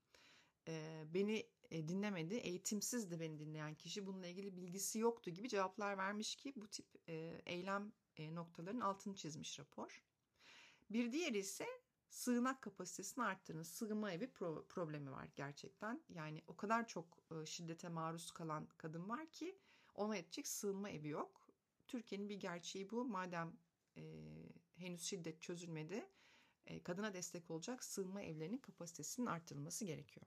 e, 0.69 1.05
beni 1.15 1.47
e, 1.71 1.89
dinlemedi, 1.89 2.35
eğitimsiz 2.35 3.11
de 3.11 3.21
beni 3.21 3.39
dinleyen 3.39 3.75
kişi 3.75 4.07
bununla 4.07 4.27
ilgili 4.27 4.57
bilgisi 4.57 4.99
yoktu 4.99 5.31
gibi 5.31 5.49
cevaplar 5.49 5.99
vermiş 5.99 6.37
ki 6.37 6.53
bu 6.57 6.69
tip 6.69 6.87
e, 7.09 7.43
eylem 7.47 7.93
e, 8.17 8.35
noktaların 8.35 8.81
altını 8.81 9.15
çizmiş 9.15 9.59
rapor. 9.59 10.03
Bir 10.91 11.13
diğeri 11.13 11.39
ise 11.39 11.67
sığınak 12.11 12.63
kapasitesini 12.63 13.25
arttırın. 13.25 13.63
Sığınma 13.63 14.13
evi 14.13 14.25
pro- 14.25 14.67
problemi 14.67 15.11
var 15.11 15.29
gerçekten. 15.37 16.03
Yani 16.09 16.43
o 16.47 16.57
kadar 16.57 16.89
çok 16.89 17.07
e, 17.31 17.47
şiddete 17.47 17.89
maruz 17.89 18.31
kalan 18.31 18.69
kadın 18.77 19.09
var 19.09 19.27
ki 19.27 19.59
ona 19.95 20.17
yetecek 20.17 20.49
sığınma 20.49 20.91
evi 20.91 21.09
yok. 21.09 21.49
Türkiye'nin 21.87 22.29
bir 22.29 22.41
gerçeği 22.41 22.91
bu. 22.91 23.05
Madem 23.05 23.53
e, 23.97 24.03
henüz 24.77 25.03
şiddet 25.03 25.43
çözülmedi, 25.43 26.09
e, 26.67 26.83
kadına 26.83 27.15
destek 27.15 27.51
olacak 27.51 27.85
sığınma 27.85 28.23
evlerinin 28.23 28.59
kapasitesinin 28.59 29.27
arttırılması 29.27 29.85
gerekiyor. 29.85 30.27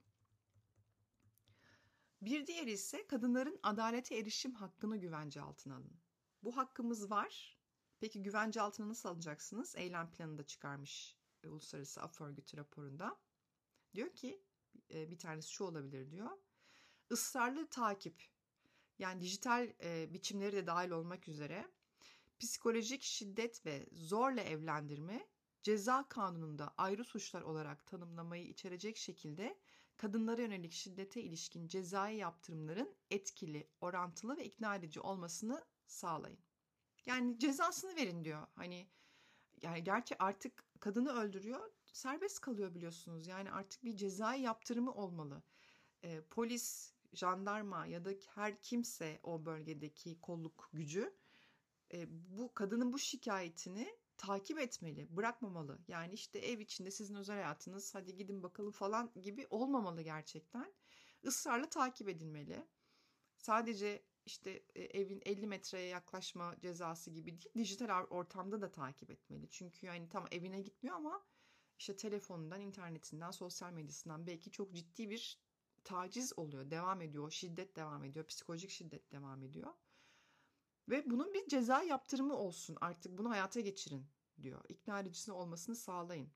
Bir 2.22 2.48
diğeri 2.48 2.72
ise 2.72 3.08
kadınların 3.08 3.60
adalete 3.64 4.18
erişim 4.18 4.54
hakkını 4.54 4.98
güvence 4.98 5.42
altına 5.42 5.76
alın. 5.76 5.98
Bu 6.44 6.58
hakkımız 6.58 7.12
var. 7.12 7.58
Peki 8.00 8.24
güvence 8.24 8.62
altına 8.62 8.90
nasıl 8.90 9.10
alacaksınız? 9.10 9.76
Eylem 9.76 10.12
planını 10.12 10.38
da 10.38 10.44
çıkarmış 10.44 11.18
Uluslararası 11.48 12.02
Af 12.02 12.22
Örgütü 12.22 12.58
raporunda. 12.58 13.20
Diyor 13.94 14.16
ki 14.16 14.44
e, 14.94 15.12
bir 15.12 15.18
tanesi 15.18 15.50
şu 15.50 15.64
olabilir 15.64 16.12
diyor. 16.12 16.30
Israrlı 17.12 17.70
takip 17.70 18.24
yani 19.00 19.22
dijital 19.22 19.74
e, 19.84 20.14
biçimleri 20.14 20.56
de 20.56 20.68
dahil 20.68 20.90
olmak 20.90 21.28
üzere 21.28 21.72
psikolojik 22.40 23.02
şiddet 23.04 23.66
ve 23.66 23.88
zorla 23.92 24.42
evlendirme 24.42 25.28
ceza 25.64 26.08
kanununda 26.10 26.74
ayrı 26.78 27.04
suçlar 27.04 27.42
olarak 27.42 27.86
tanımlamayı 27.86 28.48
içerecek 28.48 28.98
şekilde 28.98 29.60
kadınlara 29.98 30.42
yönelik 30.42 30.72
şiddete 30.72 31.22
ilişkin 31.22 31.68
cezai 31.68 32.16
yaptırımların 32.16 32.96
etkili, 33.12 33.70
orantılı 33.82 34.38
ve 34.38 34.46
ikna 34.46 34.76
edici 34.76 35.00
olmasını 35.00 35.66
sağlayın. 35.88 36.40
Yani 37.06 37.40
cezasını 37.40 37.96
verin 37.96 38.24
diyor. 38.24 38.48
Hani 38.56 38.90
yani 39.62 39.84
gerçi 39.84 40.16
artık 40.20 40.64
kadını 40.84 41.14
öldürüyor, 41.14 41.72
serbest 41.94 42.42
kalıyor 42.42 42.76
biliyorsunuz. 42.76 43.28
Yani 43.28 43.52
artık 43.52 43.84
bir 43.84 43.96
cezai 43.96 44.42
yaptırımı 44.42 44.94
olmalı. 44.94 45.44
Ee, 46.04 46.22
polis, 46.22 46.94
jandarma 47.14 47.86
ya 47.86 48.06
da 48.06 48.10
her 48.36 48.62
kimse 48.62 49.20
o 49.24 49.46
bölgedeki 49.46 50.22
kolluk 50.22 50.70
gücü 50.74 51.14
e, 51.94 52.08
bu 52.10 52.54
kadının 52.54 52.94
bu 52.94 53.00
şikayetini 53.00 53.98
takip 54.18 54.60
etmeli, 54.60 55.08
bırakmamalı. 55.18 55.80
Yani 55.88 56.14
işte 56.14 56.40
ev 56.40 56.60
içinde 56.60 56.92
sizin 56.92 57.16
özel 57.16 57.36
hayatınız, 57.36 57.96
hadi 57.96 58.16
gidin 58.16 58.44
bakalım 58.44 58.72
falan 58.72 59.12
gibi 59.22 59.48
olmamalı 59.50 60.02
gerçekten. 60.02 60.74
Israrla 61.24 61.70
takip 61.70 62.10
edilmeli. 62.10 62.68
Sadece 63.38 64.04
işte 64.26 64.64
e, 64.76 64.84
evin 64.84 65.22
50 65.26 65.48
metreye 65.48 65.88
yaklaşma 65.88 66.56
cezası 66.62 67.12
gibi 67.12 67.32
değil, 67.32 67.54
dijital 67.56 68.04
ortamda 68.04 68.62
da 68.62 68.72
takip 68.72 69.12
etmeli. 69.12 69.50
Çünkü 69.50 69.86
yani 69.86 70.10
tam 70.10 70.26
evine 70.32 70.62
gitmiyor 70.62 70.96
ama 70.96 71.26
işte 71.80 71.96
telefonundan, 71.96 72.62
internetinden, 72.62 73.32
sosyal 73.32 73.74
medyasından 73.74 74.28
belki 74.28 74.52
çok 74.52 74.74
ciddi 74.76 75.10
bir 75.10 75.40
taciz 75.84 76.40
oluyor, 76.40 76.72
devam 76.72 77.02
ediyor, 77.02 77.32
şiddet 77.32 77.76
devam 77.76 78.04
ediyor, 78.04 78.26
psikolojik 78.26 78.70
şiddet 78.70 79.12
devam 79.12 79.44
ediyor. 79.44 79.74
Ve 80.90 81.10
bunun 81.10 81.34
bir 81.34 81.48
ceza 81.48 81.84
yaptırımı 81.84 82.36
olsun 82.38 82.78
artık 82.82 83.18
bunu 83.18 83.30
hayata 83.30 83.60
geçirin 83.60 84.06
diyor. 84.42 84.66
İkna 84.70 85.00
edicisinin 85.00 85.36
olmasını 85.36 85.76
sağlayın. 85.76 86.32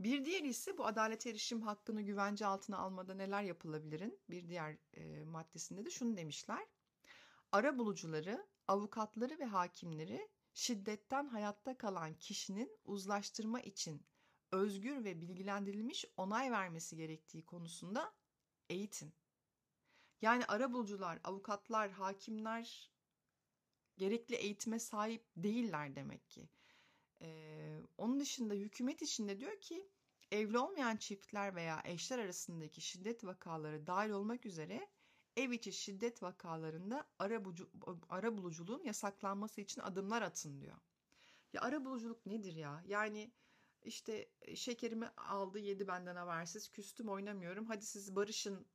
Bir 0.00 0.24
diğer 0.24 0.44
ise 0.44 0.78
bu 0.78 0.86
adalet 0.86 1.26
erişim 1.26 1.62
hakkını 1.62 2.02
güvence 2.02 2.46
altına 2.46 2.78
almada 2.78 3.14
neler 3.14 3.42
yapılabilirin? 3.42 4.20
Bir 4.30 4.48
diğer 4.48 4.76
e, 4.94 5.24
maddesinde 5.24 5.84
de 5.84 5.90
şunu 5.90 6.16
demişler. 6.16 6.66
Ara 7.52 7.78
bulucuları, 7.78 8.46
avukatları 8.68 9.38
ve 9.38 9.44
hakimleri 9.44 10.28
şiddetten 10.54 11.26
hayatta 11.26 11.78
kalan 11.78 12.14
kişinin 12.14 12.78
uzlaştırma 12.84 13.60
için 13.60 14.06
özgür 14.52 15.04
ve 15.04 15.20
bilgilendirilmiş 15.20 16.04
onay 16.16 16.50
vermesi 16.50 16.96
gerektiği 16.96 17.46
konusunda 17.46 18.14
eğitin. 18.68 19.14
Yani 20.22 20.44
ara 20.46 20.72
bulucular, 20.72 21.18
avukatlar, 21.24 21.90
hakimler 21.90 22.90
gerekli 23.96 24.34
eğitime 24.34 24.78
sahip 24.78 25.26
değiller 25.36 25.96
demek 25.96 26.30
ki. 26.30 26.48
Ee, 27.22 27.80
onun 27.98 28.20
dışında 28.20 28.54
hükümet 28.54 29.02
içinde 29.02 29.40
diyor 29.40 29.60
ki 29.60 29.88
evli 30.30 30.58
olmayan 30.58 30.96
çiftler 30.96 31.54
veya 31.54 31.82
eşler 31.84 32.18
arasındaki 32.18 32.80
şiddet 32.80 33.24
vakaları 33.24 33.86
dahil 33.86 34.10
olmak 34.10 34.46
üzere 34.46 34.88
ev 35.36 35.50
içi 35.50 35.72
şiddet 35.72 36.22
vakalarında 36.22 37.08
ara, 37.18 37.44
bucu, 37.44 37.70
ara 38.08 38.38
buluculuğun 38.38 38.82
yasaklanması 38.84 39.60
için 39.60 39.80
adımlar 39.80 40.22
atın 40.22 40.60
diyor. 40.60 40.76
Ya 41.52 41.60
ara 41.62 41.84
buluculuk 41.84 42.26
nedir 42.26 42.52
ya? 42.54 42.82
Yani 42.86 43.32
işte 43.82 44.30
şekerimi 44.54 45.06
aldı 45.08 45.58
yedi 45.58 45.88
benden 45.88 46.16
habersiz 46.16 46.68
küstüm 46.68 47.08
oynamıyorum 47.08 47.66
hadi 47.66 47.86
siz 47.86 48.16
barışın 48.16 48.66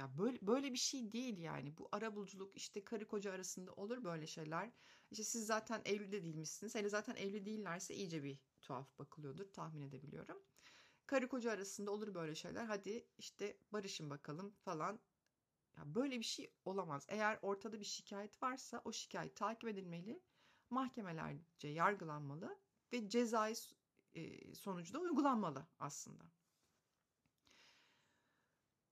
ya 0.00 0.18
böyle 0.18 0.38
böyle 0.42 0.72
bir 0.72 0.78
şey 0.78 1.12
değil 1.12 1.38
yani. 1.38 1.78
Bu 1.78 1.88
arabuluculuk 1.92 2.56
işte 2.56 2.84
karı 2.84 3.08
koca 3.08 3.32
arasında 3.32 3.72
olur 3.72 4.04
böyle 4.04 4.26
şeyler. 4.26 4.72
İşte 5.10 5.24
siz 5.24 5.46
zaten 5.46 5.82
evli 5.84 6.12
de 6.12 6.22
değilmişsiniz. 6.24 6.74
Hele 6.74 6.88
zaten 6.88 7.16
evli 7.16 7.44
değillerse 7.46 7.94
iyice 7.94 8.22
bir 8.22 8.38
tuhaf 8.60 8.98
bakılıyordur 8.98 9.52
tahmin 9.52 9.82
edebiliyorum. 9.82 10.42
Karı 11.06 11.28
koca 11.28 11.50
arasında 11.52 11.90
olur 11.90 12.14
böyle 12.14 12.34
şeyler. 12.34 12.64
Hadi 12.64 13.08
işte 13.18 13.58
barışın 13.72 14.10
bakalım 14.10 14.54
falan. 14.64 15.00
Ya 15.76 15.94
böyle 15.94 16.18
bir 16.18 16.24
şey 16.24 16.52
olamaz. 16.64 17.06
Eğer 17.08 17.38
ortada 17.42 17.80
bir 17.80 17.84
şikayet 17.84 18.42
varsa 18.42 18.82
o 18.84 18.92
şikayet 18.92 19.36
takip 19.36 19.68
edilmeli. 19.68 20.22
Mahkemelerce 20.70 21.68
yargılanmalı 21.68 22.58
ve 22.92 23.08
cezai 23.08 23.54
sonucu 24.54 24.94
da 24.94 24.98
uygulanmalı 25.00 25.66
aslında. 25.78 26.24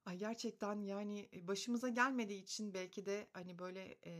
Ay 0.09 0.18
gerçekten 0.18 0.83
yani 0.83 1.29
başımıza 1.42 1.88
gelmediği 1.88 2.42
için 2.42 2.75
belki 2.75 3.07
de 3.07 3.29
hani 3.33 3.59
böyle 3.59 3.99
e, 4.07 4.12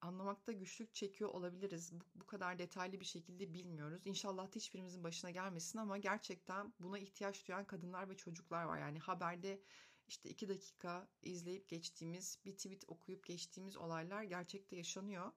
anlamakta 0.00 0.52
güçlük 0.52 0.94
çekiyor 0.94 1.30
olabiliriz. 1.30 1.92
Bu, 1.92 2.04
bu 2.14 2.26
kadar 2.26 2.58
detaylı 2.58 3.00
bir 3.00 3.04
şekilde 3.04 3.54
bilmiyoruz. 3.54 4.02
İnşallah 4.04 4.48
hiçbirimizin 4.54 5.04
başına 5.04 5.30
gelmesin 5.30 5.78
ama 5.78 5.98
gerçekten 5.98 6.74
buna 6.80 6.98
ihtiyaç 6.98 7.48
duyan 7.48 7.64
kadınlar 7.64 8.08
ve 8.08 8.16
çocuklar 8.16 8.64
var. 8.64 8.78
Yani 8.78 8.98
haberde 8.98 9.62
işte 10.08 10.30
iki 10.30 10.48
dakika 10.48 11.08
izleyip 11.22 11.68
geçtiğimiz, 11.68 12.38
bir 12.44 12.56
tweet 12.56 12.84
okuyup 12.88 13.26
geçtiğimiz 13.26 13.76
olaylar 13.76 14.22
gerçekte 14.22 14.76
yaşanıyor. 14.76 15.32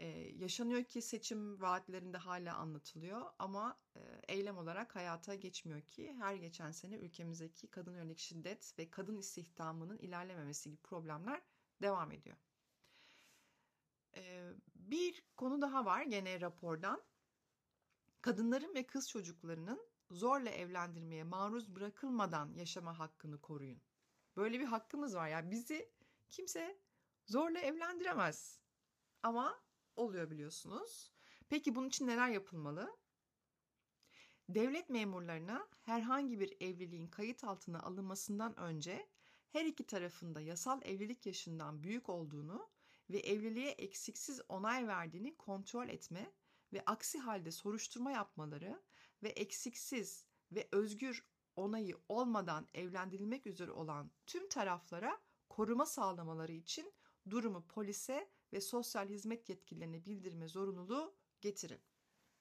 Ee, 0.00 0.06
yaşanıyor 0.36 0.84
ki 0.84 1.02
seçim 1.02 1.60
vaatlerinde 1.60 2.18
hala 2.18 2.56
anlatılıyor 2.56 3.22
ama 3.38 3.78
e, 3.96 4.00
eylem 4.28 4.58
olarak 4.58 4.96
hayata 4.96 5.34
geçmiyor 5.34 5.80
ki 5.80 6.14
her 6.18 6.34
geçen 6.34 6.70
sene 6.70 6.96
ülkemizdeki 6.96 7.70
kadın 7.70 7.94
yönelik 7.94 8.18
şiddet 8.18 8.78
ve 8.78 8.90
kadın 8.90 9.16
istihdamının 9.16 9.98
ilerlememesi 9.98 10.70
gibi 10.70 10.82
problemler 10.82 11.42
devam 11.82 12.12
ediyor. 12.12 12.36
Ee, 14.16 14.52
bir 14.74 15.22
konu 15.36 15.62
daha 15.62 15.84
var 15.84 16.02
gene 16.02 16.40
rapordan. 16.40 17.02
Kadınların 18.20 18.74
ve 18.74 18.86
kız 18.86 19.08
çocuklarının 19.08 19.88
zorla 20.10 20.50
evlendirmeye 20.50 21.24
maruz 21.24 21.74
bırakılmadan 21.74 22.54
yaşama 22.54 22.98
hakkını 22.98 23.40
koruyun. 23.40 23.80
Böyle 24.36 24.60
bir 24.60 24.64
hakkımız 24.64 25.14
var 25.16 25.28
ya 25.28 25.32
yani 25.38 25.50
bizi 25.50 25.90
kimse 26.30 26.78
zorla 27.26 27.58
evlendiremez. 27.58 28.60
Ama 29.22 29.60
oluyor 29.98 30.30
biliyorsunuz. 30.30 31.12
Peki 31.48 31.74
bunun 31.74 31.88
için 31.88 32.06
neler 32.06 32.28
yapılmalı? 32.28 32.96
Devlet 34.48 34.90
memurlarına 34.90 35.68
herhangi 35.82 36.40
bir 36.40 36.56
evliliğin 36.60 37.08
kayıt 37.08 37.44
altına 37.44 37.80
alınmasından 37.80 38.58
önce 38.58 39.08
her 39.50 39.64
iki 39.64 39.86
tarafında 39.86 40.40
yasal 40.40 40.82
evlilik 40.84 41.26
yaşından 41.26 41.82
büyük 41.82 42.08
olduğunu 42.08 42.70
ve 43.10 43.18
evliliğe 43.18 43.70
eksiksiz 43.70 44.40
onay 44.48 44.86
verdiğini 44.86 45.36
kontrol 45.36 45.88
etme 45.88 46.32
ve 46.72 46.82
aksi 46.86 47.18
halde 47.18 47.50
soruşturma 47.50 48.10
yapmaları 48.10 48.82
ve 49.22 49.28
eksiksiz 49.28 50.24
ve 50.52 50.68
özgür 50.72 51.26
onayı 51.56 51.98
olmadan 52.08 52.66
evlendirilmek 52.74 53.46
üzere 53.46 53.70
olan 53.70 54.10
tüm 54.26 54.48
taraflara 54.48 55.20
koruma 55.48 55.86
sağlamaları 55.86 56.52
için 56.52 56.92
durumu 57.30 57.66
polise 57.66 58.30
ve 58.52 58.60
sosyal 58.60 59.08
hizmet 59.08 59.48
yetkililerine 59.48 60.04
bildirme 60.06 60.48
zorunluluğu 60.48 61.14
getirin. 61.40 61.80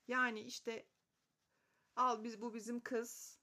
Yani 0.07 0.41
işte 0.41 0.85
al 1.95 2.23
biz 2.23 2.41
bu 2.41 2.53
bizim 2.53 2.79
kız 2.79 3.39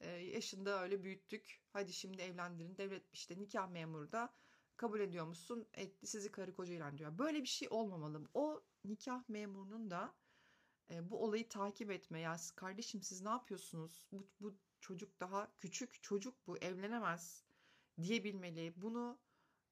e, 0.00 0.10
yaşında 0.10 0.82
öyle 0.82 1.02
büyüttük. 1.02 1.60
Hadi 1.72 1.92
şimdi 1.92 2.22
evlendirin. 2.22 2.76
Devlet 2.76 3.02
işte 3.12 3.38
nikah 3.38 3.68
memuru 3.68 4.12
da 4.12 4.34
kabul 4.76 5.00
ediyor 5.00 5.26
musun? 5.26 5.66
Etti 5.74 6.06
sizi 6.06 6.32
karı 6.32 6.54
koca 6.54 6.74
ilan 6.74 6.98
diyor. 6.98 7.18
Böyle 7.18 7.42
bir 7.42 7.48
şey 7.48 7.68
olmamalı. 7.70 8.22
O 8.34 8.62
nikah 8.84 9.28
memurunun 9.28 9.90
da 9.90 10.14
e, 10.90 11.10
bu 11.10 11.24
olayı 11.24 11.48
takip 11.48 11.90
etme. 11.90 12.20
Ya 12.20 12.36
kardeşim 12.56 13.02
siz 13.02 13.22
ne 13.22 13.28
yapıyorsunuz? 13.28 14.06
Bu, 14.12 14.26
bu 14.40 14.54
çocuk 14.80 15.20
daha 15.20 15.52
küçük 15.58 16.02
çocuk 16.02 16.46
bu 16.46 16.58
evlenemez 16.58 17.44
diyebilmeli. 18.02 18.72
Bunu 18.76 19.18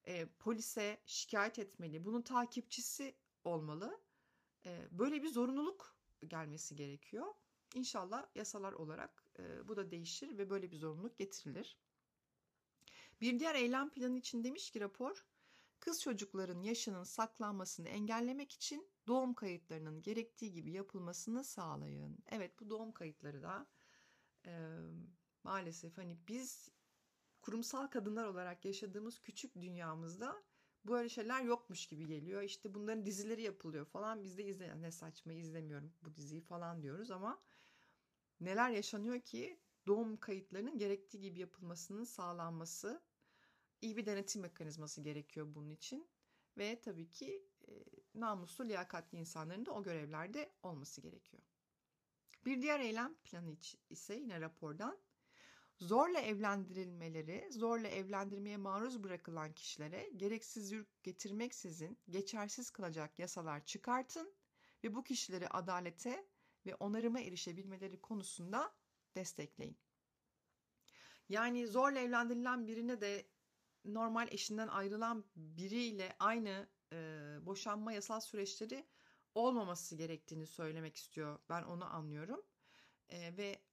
e, 0.07 0.25
polise 0.25 1.01
şikayet 1.05 1.59
etmeli. 1.59 2.05
Bunun 2.05 2.21
takipçisi 2.21 3.15
olmalı. 3.43 4.01
E, 4.65 4.87
böyle 4.91 5.23
bir 5.23 5.29
zorunluluk 5.29 5.97
gelmesi 6.27 6.75
gerekiyor. 6.75 7.33
İnşallah 7.75 8.35
yasalar 8.35 8.73
olarak 8.73 9.25
e, 9.39 9.67
bu 9.67 9.75
da 9.75 9.91
değişir 9.91 10.37
ve 10.37 10.49
böyle 10.49 10.71
bir 10.71 10.77
zorunluluk 10.77 11.17
getirilir. 11.17 11.77
Bir 13.21 13.39
diğer 13.39 13.55
eylem 13.55 13.89
planı 13.89 14.17
için 14.17 14.43
demiş 14.43 14.71
ki 14.71 14.79
rapor, 14.79 15.25
kız 15.79 16.01
çocukların 16.01 16.61
yaşının 16.61 17.03
saklanmasını 17.03 17.89
engellemek 17.89 18.51
için 18.51 18.89
doğum 19.07 19.33
kayıtlarının 19.33 20.01
gerektiği 20.01 20.51
gibi 20.51 20.71
yapılmasını 20.71 21.43
sağlayın. 21.43 22.17
Evet 22.27 22.59
bu 22.59 22.69
doğum 22.69 22.91
kayıtları 22.91 23.41
da 23.41 23.67
e, 24.45 24.69
maalesef 25.43 25.97
hani 25.97 26.17
biz 26.27 26.69
kurumsal 27.41 27.87
kadınlar 27.87 28.25
olarak 28.25 28.65
yaşadığımız 28.65 29.19
küçük 29.19 29.55
dünyamızda 29.55 30.43
böyle 30.85 31.09
şeyler 31.09 31.41
yokmuş 31.41 31.87
gibi 31.87 32.07
geliyor. 32.07 32.41
İşte 32.41 32.73
bunların 32.73 33.05
dizileri 33.05 33.41
yapılıyor 33.41 33.85
falan. 33.85 34.23
Biz 34.23 34.37
de 34.37 34.43
izle 34.43 34.81
ne 34.81 34.91
saçma 34.91 35.33
izlemiyorum 35.33 35.93
bu 36.01 36.15
diziyi 36.15 36.41
falan 36.41 36.81
diyoruz 36.81 37.11
ama 37.11 37.41
neler 38.39 38.69
yaşanıyor 38.69 39.21
ki 39.21 39.59
doğum 39.87 40.17
kayıtlarının 40.17 40.77
gerektiği 40.77 41.21
gibi 41.21 41.39
yapılmasının 41.39 42.03
sağlanması 42.03 43.01
iyi 43.81 43.97
bir 43.97 44.05
denetim 44.05 44.41
mekanizması 44.41 45.01
gerekiyor 45.01 45.55
bunun 45.55 45.69
için 45.69 46.09
ve 46.57 46.81
tabii 46.81 47.09
ki 47.09 47.47
e, 47.67 47.71
namuslu 48.15 48.65
liyakatli 48.65 49.17
insanların 49.17 49.65
da 49.65 49.71
o 49.71 49.83
görevlerde 49.83 50.51
olması 50.63 51.01
gerekiyor. 51.01 51.43
Bir 52.45 52.61
diğer 52.61 52.79
eylem 52.79 53.15
planı 53.15 53.57
ise 53.89 54.15
yine 54.15 54.41
rapordan 54.41 54.99
zorla 55.79 56.19
evlendirilmeleri, 56.19 57.47
zorla 57.51 57.87
evlendirmeye 57.87 58.57
maruz 58.57 59.03
bırakılan 59.03 59.53
kişilere 59.53 60.09
gereksiz 60.15 60.71
yük 60.71 61.03
getirmeksizin 61.03 61.99
geçersiz 62.09 62.69
kılacak 62.69 63.19
yasalar 63.19 63.65
çıkartın 63.65 64.33
ve 64.83 64.95
bu 64.95 65.03
kişileri 65.03 65.47
adalete 65.47 66.27
ve 66.65 66.75
onarıma 66.75 67.19
erişebilmeleri 67.19 68.01
konusunda 68.01 68.73
destekleyin. 69.15 69.77
Yani 71.29 71.67
zorla 71.67 71.99
evlendirilen 71.99 72.67
birine 72.67 73.01
de 73.01 73.27
normal 73.85 74.27
eşinden 74.31 74.67
ayrılan 74.67 75.25
biriyle 75.35 76.15
aynı 76.19 76.69
e, 76.93 76.97
boşanma 77.41 77.91
yasal 77.91 78.19
süreçleri 78.19 78.87
olmaması 79.35 79.95
gerektiğini 79.95 80.47
söylemek 80.47 80.95
istiyor. 80.95 81.39
Ben 81.49 81.63
onu 81.63 81.85
anlıyorum. 81.95 82.45
E, 83.09 83.37
ve 83.37 83.66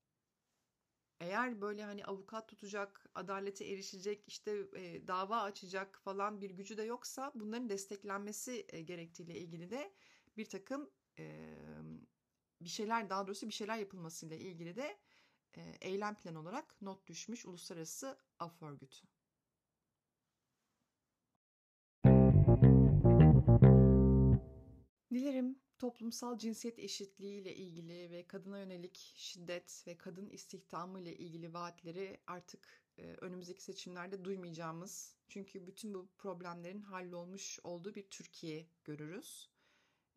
eğer 1.21 1.61
böyle 1.61 1.85
hani 1.85 2.05
avukat 2.05 2.49
tutacak, 2.49 3.07
adalete 3.15 3.65
erişecek, 3.65 4.25
işte 4.29 4.67
e, 4.77 5.09
dava 5.09 5.43
açacak 5.43 6.01
falan 6.05 6.41
bir 6.41 6.51
gücü 6.51 6.77
de 6.77 6.83
yoksa 6.83 7.33
bunların 7.35 7.69
desteklenmesi 7.69 8.67
e, 8.69 8.83
gerektiğiyle 8.83 9.39
ilgili 9.39 9.71
de 9.71 9.95
bir 10.37 10.45
takım 10.45 10.91
e, 11.19 11.57
bir 12.61 12.69
şeyler 12.69 13.11
daha 13.11 13.27
doğrusu 13.27 13.49
bir 13.49 13.53
şeyler 13.53 13.77
yapılmasıyla 13.77 14.37
ilgili 14.37 14.77
de 14.77 14.99
e, 15.57 15.75
eylem 15.81 16.15
planı 16.15 16.41
olarak 16.41 16.83
not 16.83 17.07
düşmüş 17.07 17.47
Uluslararası 17.47 18.19
Af 18.39 18.63
Örgütü. 18.63 19.09
Dilerim 25.11 25.64
toplumsal 25.85 26.39
cinsiyet 26.39 26.79
eşitliği 26.79 27.41
ile 27.41 27.55
ilgili 27.55 28.11
ve 28.11 28.27
kadına 28.27 28.59
yönelik 28.59 28.97
şiddet 29.17 29.85
ve 29.87 29.97
kadın 29.97 30.29
istihdamı 30.29 31.01
ile 31.01 31.17
ilgili 31.17 31.55
vaatleri 31.55 32.21
artık 32.27 32.83
e, 32.99 33.03
önümüzdeki 33.03 33.63
seçimlerde 33.63 34.25
duymayacağımız 34.25 35.17
çünkü 35.29 35.67
bütün 35.67 35.95
bu 35.95 36.09
problemlerin 36.19 36.81
hallolmuş 36.81 37.59
olduğu 37.65 37.95
bir 37.95 38.11
Türkiye 38.11 38.67
görürüz. 38.85 39.51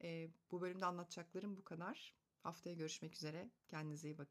E, 0.03 0.30
bu 0.51 0.62
bölümde 0.62 0.86
anlatacaklarım 0.86 1.58
bu 1.58 1.63
kadar. 1.63 2.13
Haftaya 2.43 2.75
görüşmek 2.75 3.15
üzere. 3.15 3.49
Kendinize 3.67 4.08
iyi 4.08 4.17
bakın. 4.17 4.25